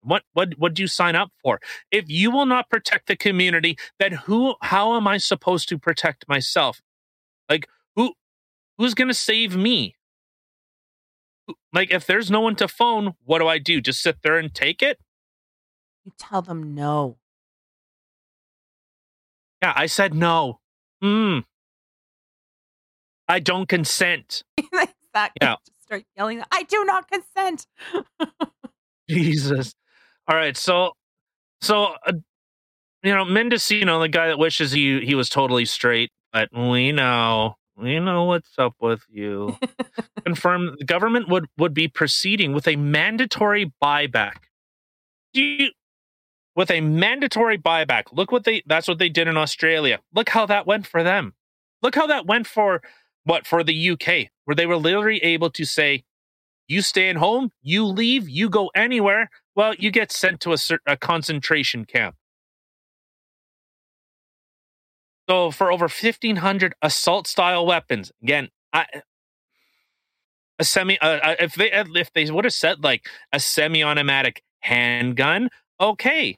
[0.01, 1.59] what what what do you sign up for?
[1.91, 4.55] If you will not protect the community, then who?
[4.61, 6.81] How am I supposed to protect myself?
[7.49, 8.13] Like who?
[8.77, 9.95] Who's going to save me?
[11.73, 13.81] Like if there's no one to phone, what do I do?
[13.81, 14.99] Just sit there and take it?
[16.05, 17.17] You tell them no.
[19.61, 20.59] Yeah, I said no.
[21.01, 21.39] Hmm.
[23.27, 24.43] I don't consent.
[24.57, 25.39] exactly.
[25.41, 25.55] Yeah.
[25.65, 26.43] Just start yelling.
[26.51, 27.67] I do not consent.
[29.09, 29.73] Jesus.
[30.27, 30.93] All right, so
[31.61, 32.13] so uh,
[33.03, 37.55] you know Mendicino, the guy that wishes he he was totally straight, but we know
[37.77, 39.57] we know what's up with you.
[40.25, 44.37] Confirmed the government would would be proceeding with a mandatory buyback.
[45.33, 45.69] Do you,
[46.55, 48.05] with a mandatory buyback.
[48.11, 49.99] Look what they that's what they did in Australia.
[50.13, 51.33] Look how that went for them.
[51.81, 52.81] Look how that went for
[53.25, 56.03] what for the UK, where they were literally able to say,
[56.67, 60.57] "You stay at home, you leave, you go anywhere." Well, you get sent to a,
[60.85, 62.15] a concentration camp.
[65.29, 68.85] So, for over fifteen hundred assault style weapons, again, I,
[70.59, 70.99] a semi.
[70.99, 76.37] Uh, if they if they would have said like a semi automatic handgun, okay,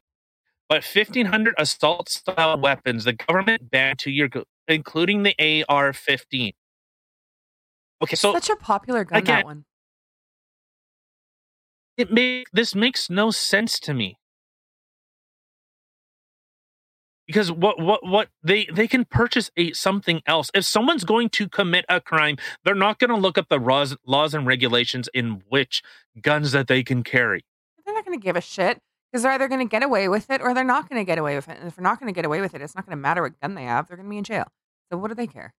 [0.69, 4.29] but fifteen hundred assault style weapons, the government banned two year,
[4.67, 6.53] including the AR fifteen.
[8.01, 9.65] Okay, so Such a popular gun, again- that one.
[11.97, 14.17] it make this makes no sense to me
[17.25, 21.49] because what what what they they can purchase a something else if someone's going to
[21.49, 25.41] commit a crime they're not going to look up the laws laws and regulations in
[25.49, 25.81] which
[26.21, 27.43] guns that they can carry
[27.83, 28.79] They're not going to give a shit
[29.11, 31.17] because they're either going to get away with it or they're not going to get
[31.17, 31.57] away with it.
[31.57, 33.21] And if they're not going to get away with it, it's not going to matter
[33.21, 33.87] what gun they have.
[33.87, 34.45] They're going to be in jail.
[34.91, 35.53] So what do they care?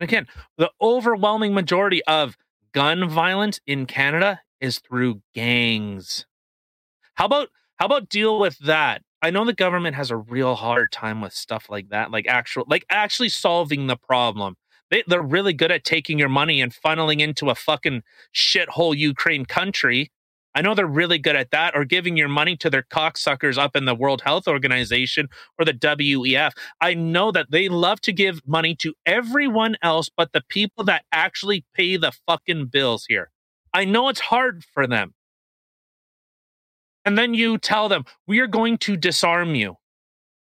[0.00, 0.26] Again
[0.58, 2.36] the overwhelming majority of
[2.72, 6.26] gun violence in canada is through gangs.
[7.14, 9.02] How about how about deal with that?
[9.22, 12.64] I know the government has a real hard time with stuff like that like actual
[12.68, 14.56] like actually solving the problem.
[14.90, 18.02] They, they're really good at taking your money and funneling into a fucking
[18.34, 20.12] shithole ukraine country
[20.56, 23.76] i know they're really good at that or giving your money to their cocksuckers up
[23.76, 25.28] in the world health organization
[25.58, 30.32] or the wef I know that they love to give money to everyone else but
[30.32, 33.30] the people that actually pay the fucking bills here.
[33.72, 35.14] I know it's hard for them.
[37.04, 39.76] And then you tell them, we are going to disarm you.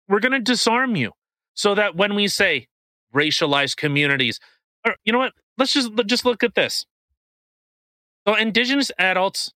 [0.08, 1.12] We're going to disarm you
[1.54, 2.68] so that when we say
[3.14, 4.38] racialized communities,
[4.86, 5.32] or you know what?
[5.56, 6.84] Let's just let's just look at this.
[8.26, 9.52] So indigenous adults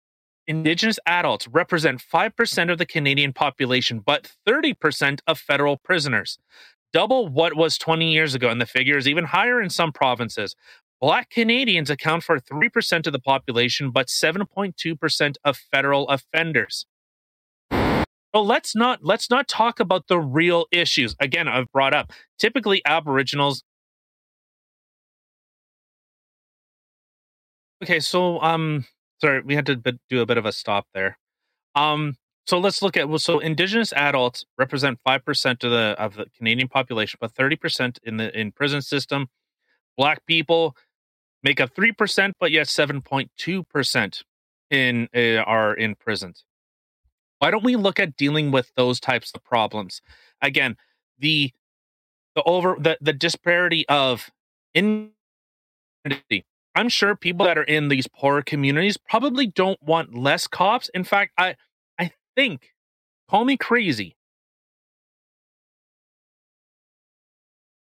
[0.47, 6.38] indigenous adults represent 5% of the Canadian population, but 30% of federal prisoners.
[6.92, 10.55] Double what was 20 years ago, and the figure is even higher in some provinces.
[11.01, 16.86] Black Canadians account for 3% of the population, but 7.2% of federal offenders.
[18.34, 21.14] So let's not let's not talk about the real issues.
[21.20, 23.62] Again, I've brought up typically Aboriginals.
[27.82, 28.86] Okay, so um
[29.20, 29.76] sorry, we had to
[30.08, 31.18] do a bit of a stop there.
[31.74, 36.14] Um, so let's look at well, so Indigenous adults represent five percent of the of
[36.14, 39.28] the Canadian population, but thirty percent in the in prison system.
[39.96, 40.76] Black people
[41.42, 44.22] make up three percent, but yet seven point two percent
[44.70, 46.44] in uh, are in prisons.
[47.38, 50.02] Why don't we look at dealing with those types of problems?
[50.42, 50.76] Again,
[51.18, 51.52] the
[52.34, 54.30] the over the the disparity of
[54.74, 55.12] in
[56.75, 60.89] I'm sure people that are in these poor communities probably don't want less cops.
[60.95, 61.57] In fact, I
[61.99, 62.75] I think
[63.31, 64.16] call me crazy.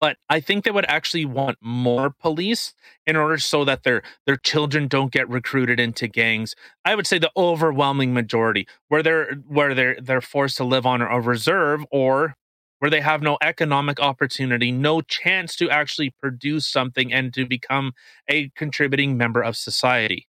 [0.02, 2.74] But I think they would actually want more police
[3.08, 6.56] in order so that their their children don't get recruited into gangs.
[6.84, 11.02] I would say the overwhelming majority where they're where they're they're forced to live on
[11.02, 12.36] a reserve or
[12.84, 17.94] where they have no economic opportunity, no chance to actually produce something and to become
[18.28, 20.28] a contributing member of society.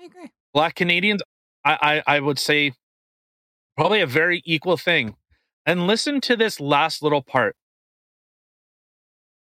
[0.00, 0.32] I agree.
[0.52, 1.22] Black Canadians,
[1.64, 2.72] I, I, I would say
[3.76, 5.14] probably a very equal thing.
[5.64, 7.54] And listen to this last little part.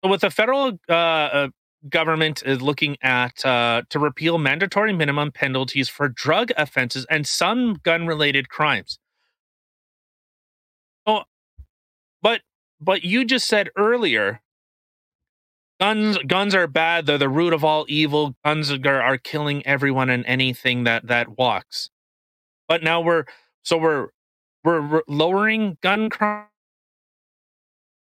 [0.03, 1.47] So with the federal uh, uh,
[1.87, 7.75] government is looking at uh, to repeal mandatory minimum penalties for drug offenses and some
[7.83, 8.99] gun related crimes.
[12.21, 12.41] But
[12.81, 14.41] but you just said earlier
[15.79, 17.05] guns guns are bad.
[17.05, 18.35] They're the root of all evil.
[18.43, 21.89] Guns are, are killing everyone and anything that that walks.
[22.67, 23.25] But now we're
[23.63, 24.09] so we're
[24.63, 26.45] we're, we're lowering gun crime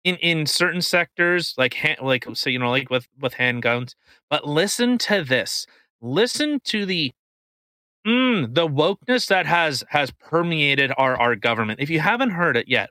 [0.04, 3.94] in in certain sectors like like so you know like with with handguns.
[4.28, 5.66] But listen to this.
[6.00, 7.12] Listen to the
[8.06, 11.80] mm, the wokeness that has has permeated our our government.
[11.80, 12.90] If you haven't heard it yet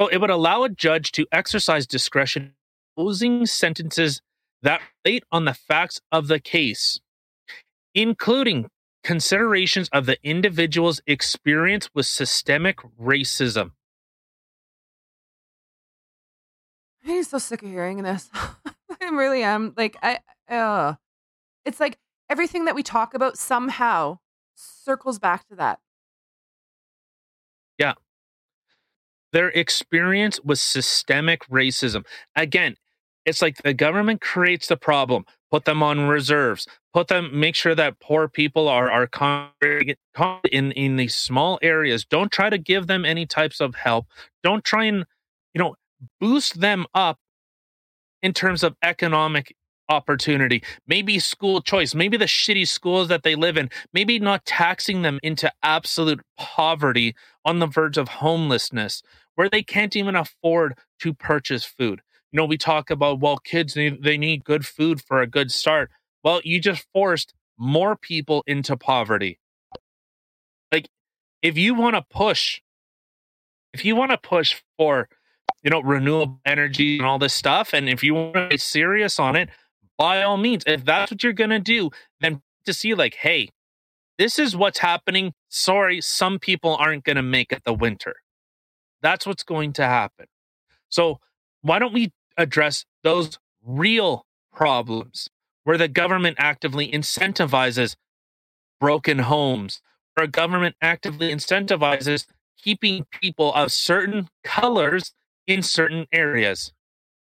[0.00, 2.54] so it would allow a judge to exercise discretion
[2.96, 4.20] imposing sentences
[4.62, 7.00] that relate on the facts of the case,
[7.94, 8.68] including
[9.02, 13.72] considerations of the individual's experience with systemic racism.
[17.06, 18.30] I'm so sick of hearing this.
[18.34, 19.74] I really am.
[19.76, 20.94] Like I uh
[21.66, 21.98] it's like
[22.30, 24.18] everything that we talk about somehow
[24.54, 25.80] circles back to that.
[27.78, 27.94] Yeah
[29.34, 32.06] their experience with systemic racism.
[32.36, 32.76] Again,
[33.26, 37.74] it's like the government creates the problem, put them on reserves, put them, make sure
[37.74, 39.08] that poor people are are
[40.50, 42.04] in in these small areas.
[42.04, 44.06] Don't try to give them any types of help.
[44.44, 45.04] Don't try and
[45.52, 45.74] you know
[46.20, 47.18] boost them up
[48.22, 49.54] in terms of economic
[49.88, 55.02] opportunity, maybe school choice, maybe the shitty schools that they live in, maybe not taxing
[55.02, 57.14] them into absolute poverty
[57.44, 59.02] on the verge of homelessness
[59.34, 62.00] where they can't even afford to purchase food.
[62.32, 65.52] You know, we talk about, well, kids need, they need good food for a good
[65.52, 65.90] start.
[66.22, 69.38] Well, you just forced more people into poverty.
[70.72, 70.88] Like,
[71.42, 72.60] if you want to push,
[73.72, 75.08] if you want to push for,
[75.62, 79.20] you know, renewable energy and all this stuff, and if you want to be serious
[79.20, 79.48] on it,
[79.96, 83.50] by all means, if that's what you're going to do, then to see, like, hey,
[84.18, 85.32] this is what's happening.
[85.48, 88.16] Sorry, some people aren't going to make it the winter.
[89.04, 90.26] That's what's going to happen.
[90.88, 91.20] So,
[91.60, 95.28] why don't we address those real problems
[95.64, 97.96] where the government actively incentivizes
[98.80, 99.82] broken homes,
[100.14, 102.26] where a government actively incentivizes
[102.56, 105.12] keeping people of certain colors
[105.46, 106.72] in certain areas.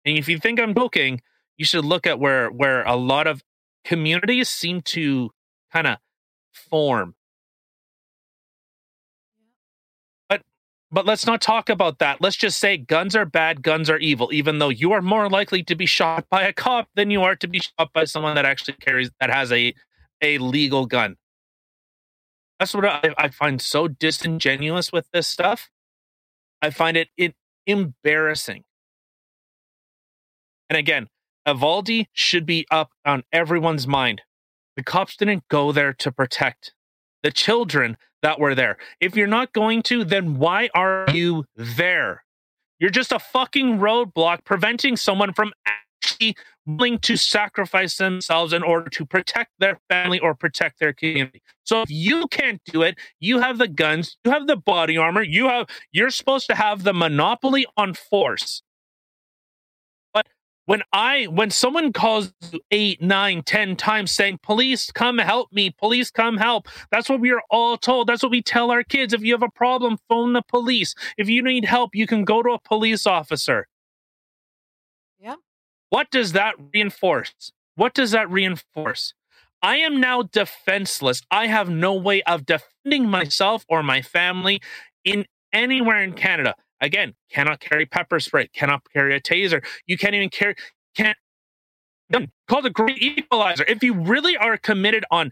[0.05, 1.21] And if you think I'm joking,
[1.57, 3.43] you should look at where where a lot of
[3.83, 5.31] communities seem to
[5.73, 5.97] kind of
[6.53, 7.15] form
[10.91, 12.21] But let's not talk about that.
[12.21, 15.63] Let's just say guns are bad, guns are evil, even though you are more likely
[15.63, 18.45] to be shot by a cop than you are to be shot by someone that
[18.45, 19.73] actually carries, that has a,
[20.21, 21.17] a legal gun.
[22.59, 25.69] That's what I, I find so disingenuous with this stuff.
[26.61, 28.63] I find it, it embarrassing.
[30.69, 31.07] And again,
[31.47, 34.21] Uvalde should be up on everyone's mind.
[34.75, 36.74] The cops didn't go there to protect
[37.25, 38.77] the children that were there.
[39.01, 42.23] If you're not going to, then why are you there?
[42.77, 46.35] You're just a fucking roadblock preventing someone from actually
[46.67, 51.41] willing to sacrifice themselves in order to protect their family or protect their community.
[51.63, 55.23] So if you can't do it, you have the guns, you have the body armor,
[55.23, 58.61] you have you're supposed to have the monopoly on force.
[60.65, 65.69] When I when someone calls you eight, nine, ten times saying, Police come help me,
[65.69, 66.67] police come help.
[66.91, 68.07] That's what we are all told.
[68.07, 69.13] That's what we tell our kids.
[69.13, 70.95] If you have a problem, phone the police.
[71.17, 73.67] If you need help, you can go to a police officer.
[75.19, 75.35] Yeah.
[75.89, 77.51] What does that reinforce?
[77.75, 79.13] What does that reinforce?
[79.61, 81.21] I am now defenseless.
[81.31, 84.61] I have no way of defending myself or my family
[85.03, 86.55] in anywhere in Canada.
[86.85, 89.65] Again, cannot carry pepper spray, cannot carry a taser.
[89.87, 90.55] You can't even carry
[90.95, 91.17] can't
[92.11, 93.65] gun called a great equalizer.
[93.67, 95.31] If you really are committed on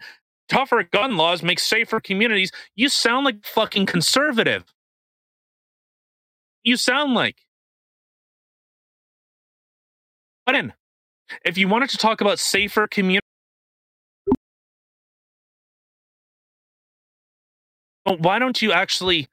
[0.50, 4.64] tougher gun laws, make safer communities, you sound like fucking conservative.
[6.64, 7.38] You sound like
[10.48, 10.74] But in,
[11.46, 13.28] if you wanted to talk about safer community,
[18.06, 19.28] why don't you actually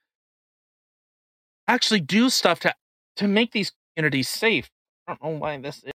[1.74, 2.74] actually do stuff to
[3.16, 4.70] to make these communities safe?
[5.06, 5.92] I don't know why this is.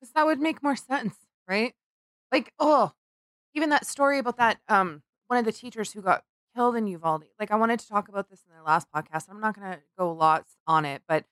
[0.00, 1.16] Because that would make more sense,
[1.48, 1.74] right?
[2.32, 2.92] Like, oh,
[3.54, 6.24] even that story about that um one of the teachers who got
[6.54, 7.24] killed in Uvalde.
[7.38, 9.26] Like, I wanted to talk about this in the last podcast.
[9.28, 11.24] I'm not going to go lots on it, but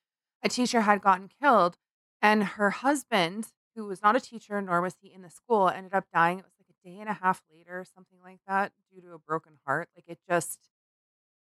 [0.42, 1.76] a teacher had gotten killed,
[2.22, 5.94] and her husband, who was not a teacher nor was he in the school, ended
[5.94, 6.38] up dying.
[6.38, 9.18] It was like a day and a half later, something like that, due to a
[9.18, 9.88] broken heart.
[9.96, 10.58] Like, it just,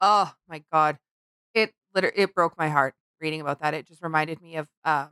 [0.02, 0.98] oh my god,
[1.94, 3.74] it literally it broke my heart reading about that.
[3.74, 5.10] It just reminded me of um,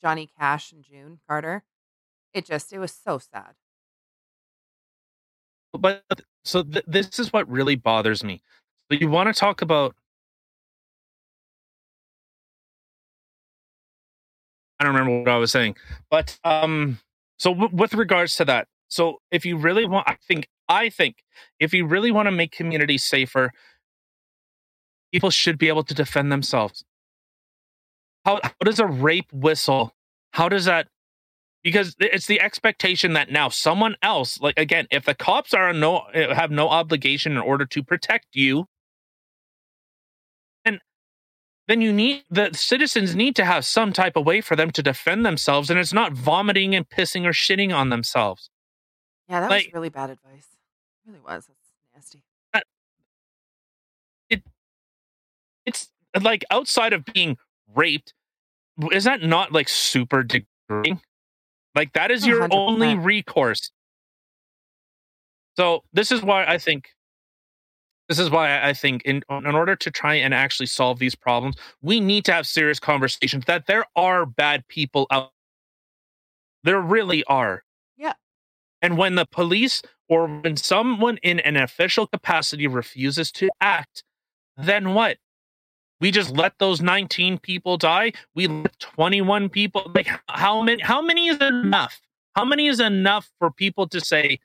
[0.00, 1.64] Johnny Cash and June Carter.
[2.34, 3.54] It just, it was so sad.
[5.72, 6.02] But
[6.44, 8.42] so th- this is what really bothers me.
[8.90, 9.94] So you want to talk about
[14.80, 15.76] I don't remember what I was saying,
[16.10, 17.00] but um,
[17.36, 21.24] so w- with regards to that, so if you really want, I think, I think,
[21.58, 23.52] if you really want to make communities safer,
[25.12, 26.84] people should be able to defend themselves.
[28.24, 29.94] How how does a rape whistle?
[30.32, 30.88] How does that?
[31.62, 36.00] Because it's the expectation that now someone else, like again, if the cops are no
[36.14, 38.66] eh, have no obligation in order to protect you,
[40.64, 40.80] and
[41.66, 44.82] then you need the citizens need to have some type of way for them to
[44.82, 48.50] defend themselves and it's not vomiting and pissing or shitting on themselves
[49.28, 50.46] Yeah, that Like- was really bad advice.
[51.04, 51.46] It really was.
[51.46, 51.58] That's
[51.94, 52.22] nasty.
[56.22, 57.36] Like outside of being
[57.74, 58.14] raped
[58.92, 61.00] is that not like super degrading
[61.74, 62.48] like that is your 100%.
[62.52, 63.70] only recourse
[65.56, 66.88] so this is why i think
[68.08, 71.56] this is why i think in in order to try and actually solve these problems
[71.82, 75.30] we need to have serious conversations that there are bad people out
[76.64, 77.62] there really are
[77.96, 78.14] Yeah.
[78.82, 84.04] and when the police or when someone in an official capacity refuses to act
[84.56, 85.18] then what
[86.00, 88.12] we just let those 19 people die.
[88.34, 92.00] We let 21 people like how many how many is enough?
[92.36, 94.38] How many is enough for people to say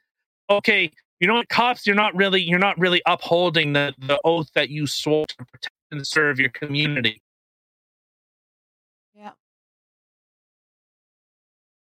[0.50, 4.50] okay you know what cops you're not really you're not really upholding the the oath
[4.56, 7.22] that you swore to protect and serve your community.
[9.16, 9.32] Yeah.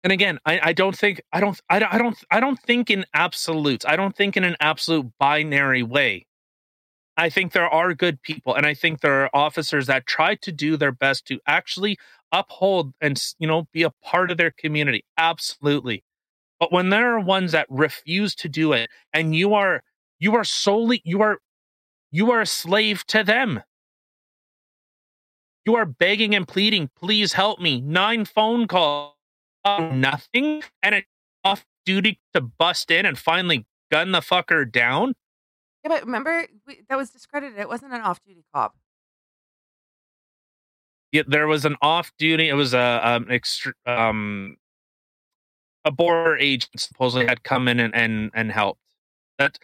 [0.05, 2.91] and again I, I don't think i don't I, don't- I don't i don't think
[2.91, 6.27] in absolutes i don't think in an absolute binary way
[7.21, 10.51] I think there are good people, and I think there are officers that try to
[10.51, 11.99] do their best to actually
[12.33, 15.05] uphold and you know be a part of their community.
[15.19, 16.03] Absolutely,
[16.59, 19.83] but when there are ones that refuse to do it, and you are
[20.19, 21.41] you are solely you are
[22.11, 23.63] you are a slave to them.
[25.67, 27.83] You are begging and pleading, please help me.
[27.83, 29.13] Nine phone calls,
[29.67, 31.07] nothing, and it's
[31.45, 35.13] off duty to bust in and finally gun the fucker down.
[35.85, 37.59] Yeah, but remember we, that was discredited.
[37.59, 38.75] It wasn't an off-duty cop.
[41.13, 42.49] Yeah, there was an off duty.
[42.49, 44.57] It was a um, extr um
[45.85, 48.81] a border agent supposedly had come in and and, and helped.
[49.39, 49.59] That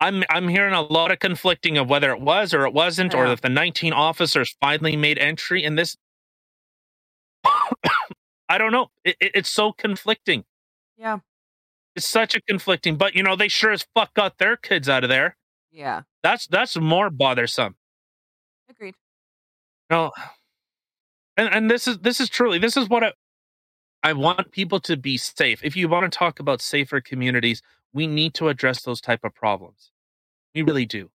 [0.00, 3.26] I'm I'm hearing a lot of conflicting of whether it was or it wasn't, or
[3.26, 3.32] Yeah.
[3.32, 5.64] if the 19 officers finally made entry.
[5.64, 5.96] in this,
[7.44, 8.88] I don't know.
[9.04, 10.44] It, it, it's so conflicting.
[10.96, 11.18] Yeah.
[11.96, 12.96] It's such a conflicting.
[12.96, 15.36] But you know, they sure as fuck got their kids out of there.
[15.70, 16.02] Yeah.
[16.22, 17.76] That's that's more bothersome.
[18.68, 18.94] Agreed.
[19.90, 20.12] No,
[21.36, 23.12] and and this is this is truly this is what I
[24.02, 25.64] I want people to be safe.
[25.64, 29.34] If you want to talk about safer communities, we need to address those type of
[29.34, 29.90] problems.
[30.54, 31.10] We really do.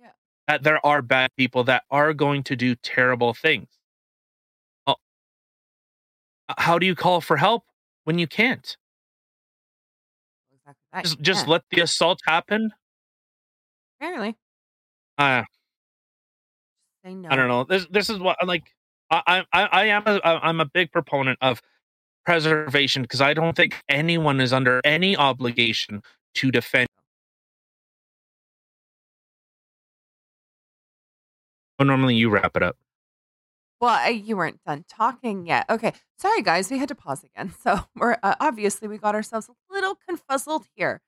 [0.00, 0.10] Yeah.
[0.48, 3.68] That there are bad people that are going to do terrible things.
[4.86, 4.96] Oh,
[6.58, 7.64] how do you call for help
[8.04, 8.76] when you can't?
[10.92, 11.04] That.
[11.04, 11.48] Just just can't.
[11.50, 12.70] let the assault happen.
[14.00, 14.36] Apparently,
[15.18, 15.44] Uh.
[17.04, 17.64] I don't know.
[17.64, 18.64] This this is what like
[19.10, 21.62] I I I am a I'm a big proponent of
[22.26, 26.02] preservation because I don't think anyone is under any obligation
[26.34, 26.88] to defend.
[31.78, 32.76] Oh, normally you wrap it up.
[33.80, 35.64] Well, you weren't done talking yet.
[35.70, 37.54] Okay, sorry guys, we had to pause again.
[37.62, 41.00] So we're uh, obviously we got ourselves a little confuzzled here.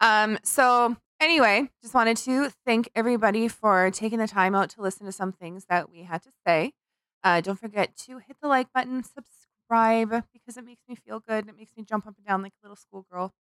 [0.00, 5.06] Um, so anyway, just wanted to thank everybody for taking the time out to listen
[5.06, 6.72] to some things that we had to say.
[7.24, 11.48] Uh, don't forget to hit the like button, subscribe because it makes me feel good.
[11.48, 13.32] It makes me jump up and down like a little schoolgirl.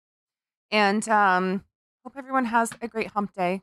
[0.71, 1.65] And um,
[2.05, 3.61] hope everyone has a great hump day.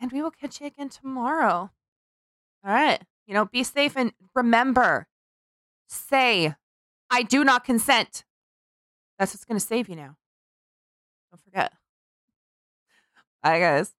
[0.00, 1.70] And we will catch you again tomorrow.
[2.64, 3.00] All right.
[3.26, 5.06] You know, be safe and remember
[5.88, 6.54] say,
[7.10, 8.24] I do not consent.
[9.18, 10.16] That's what's going to save you now.
[11.30, 11.72] Don't forget.
[13.42, 13.92] Bye, guys.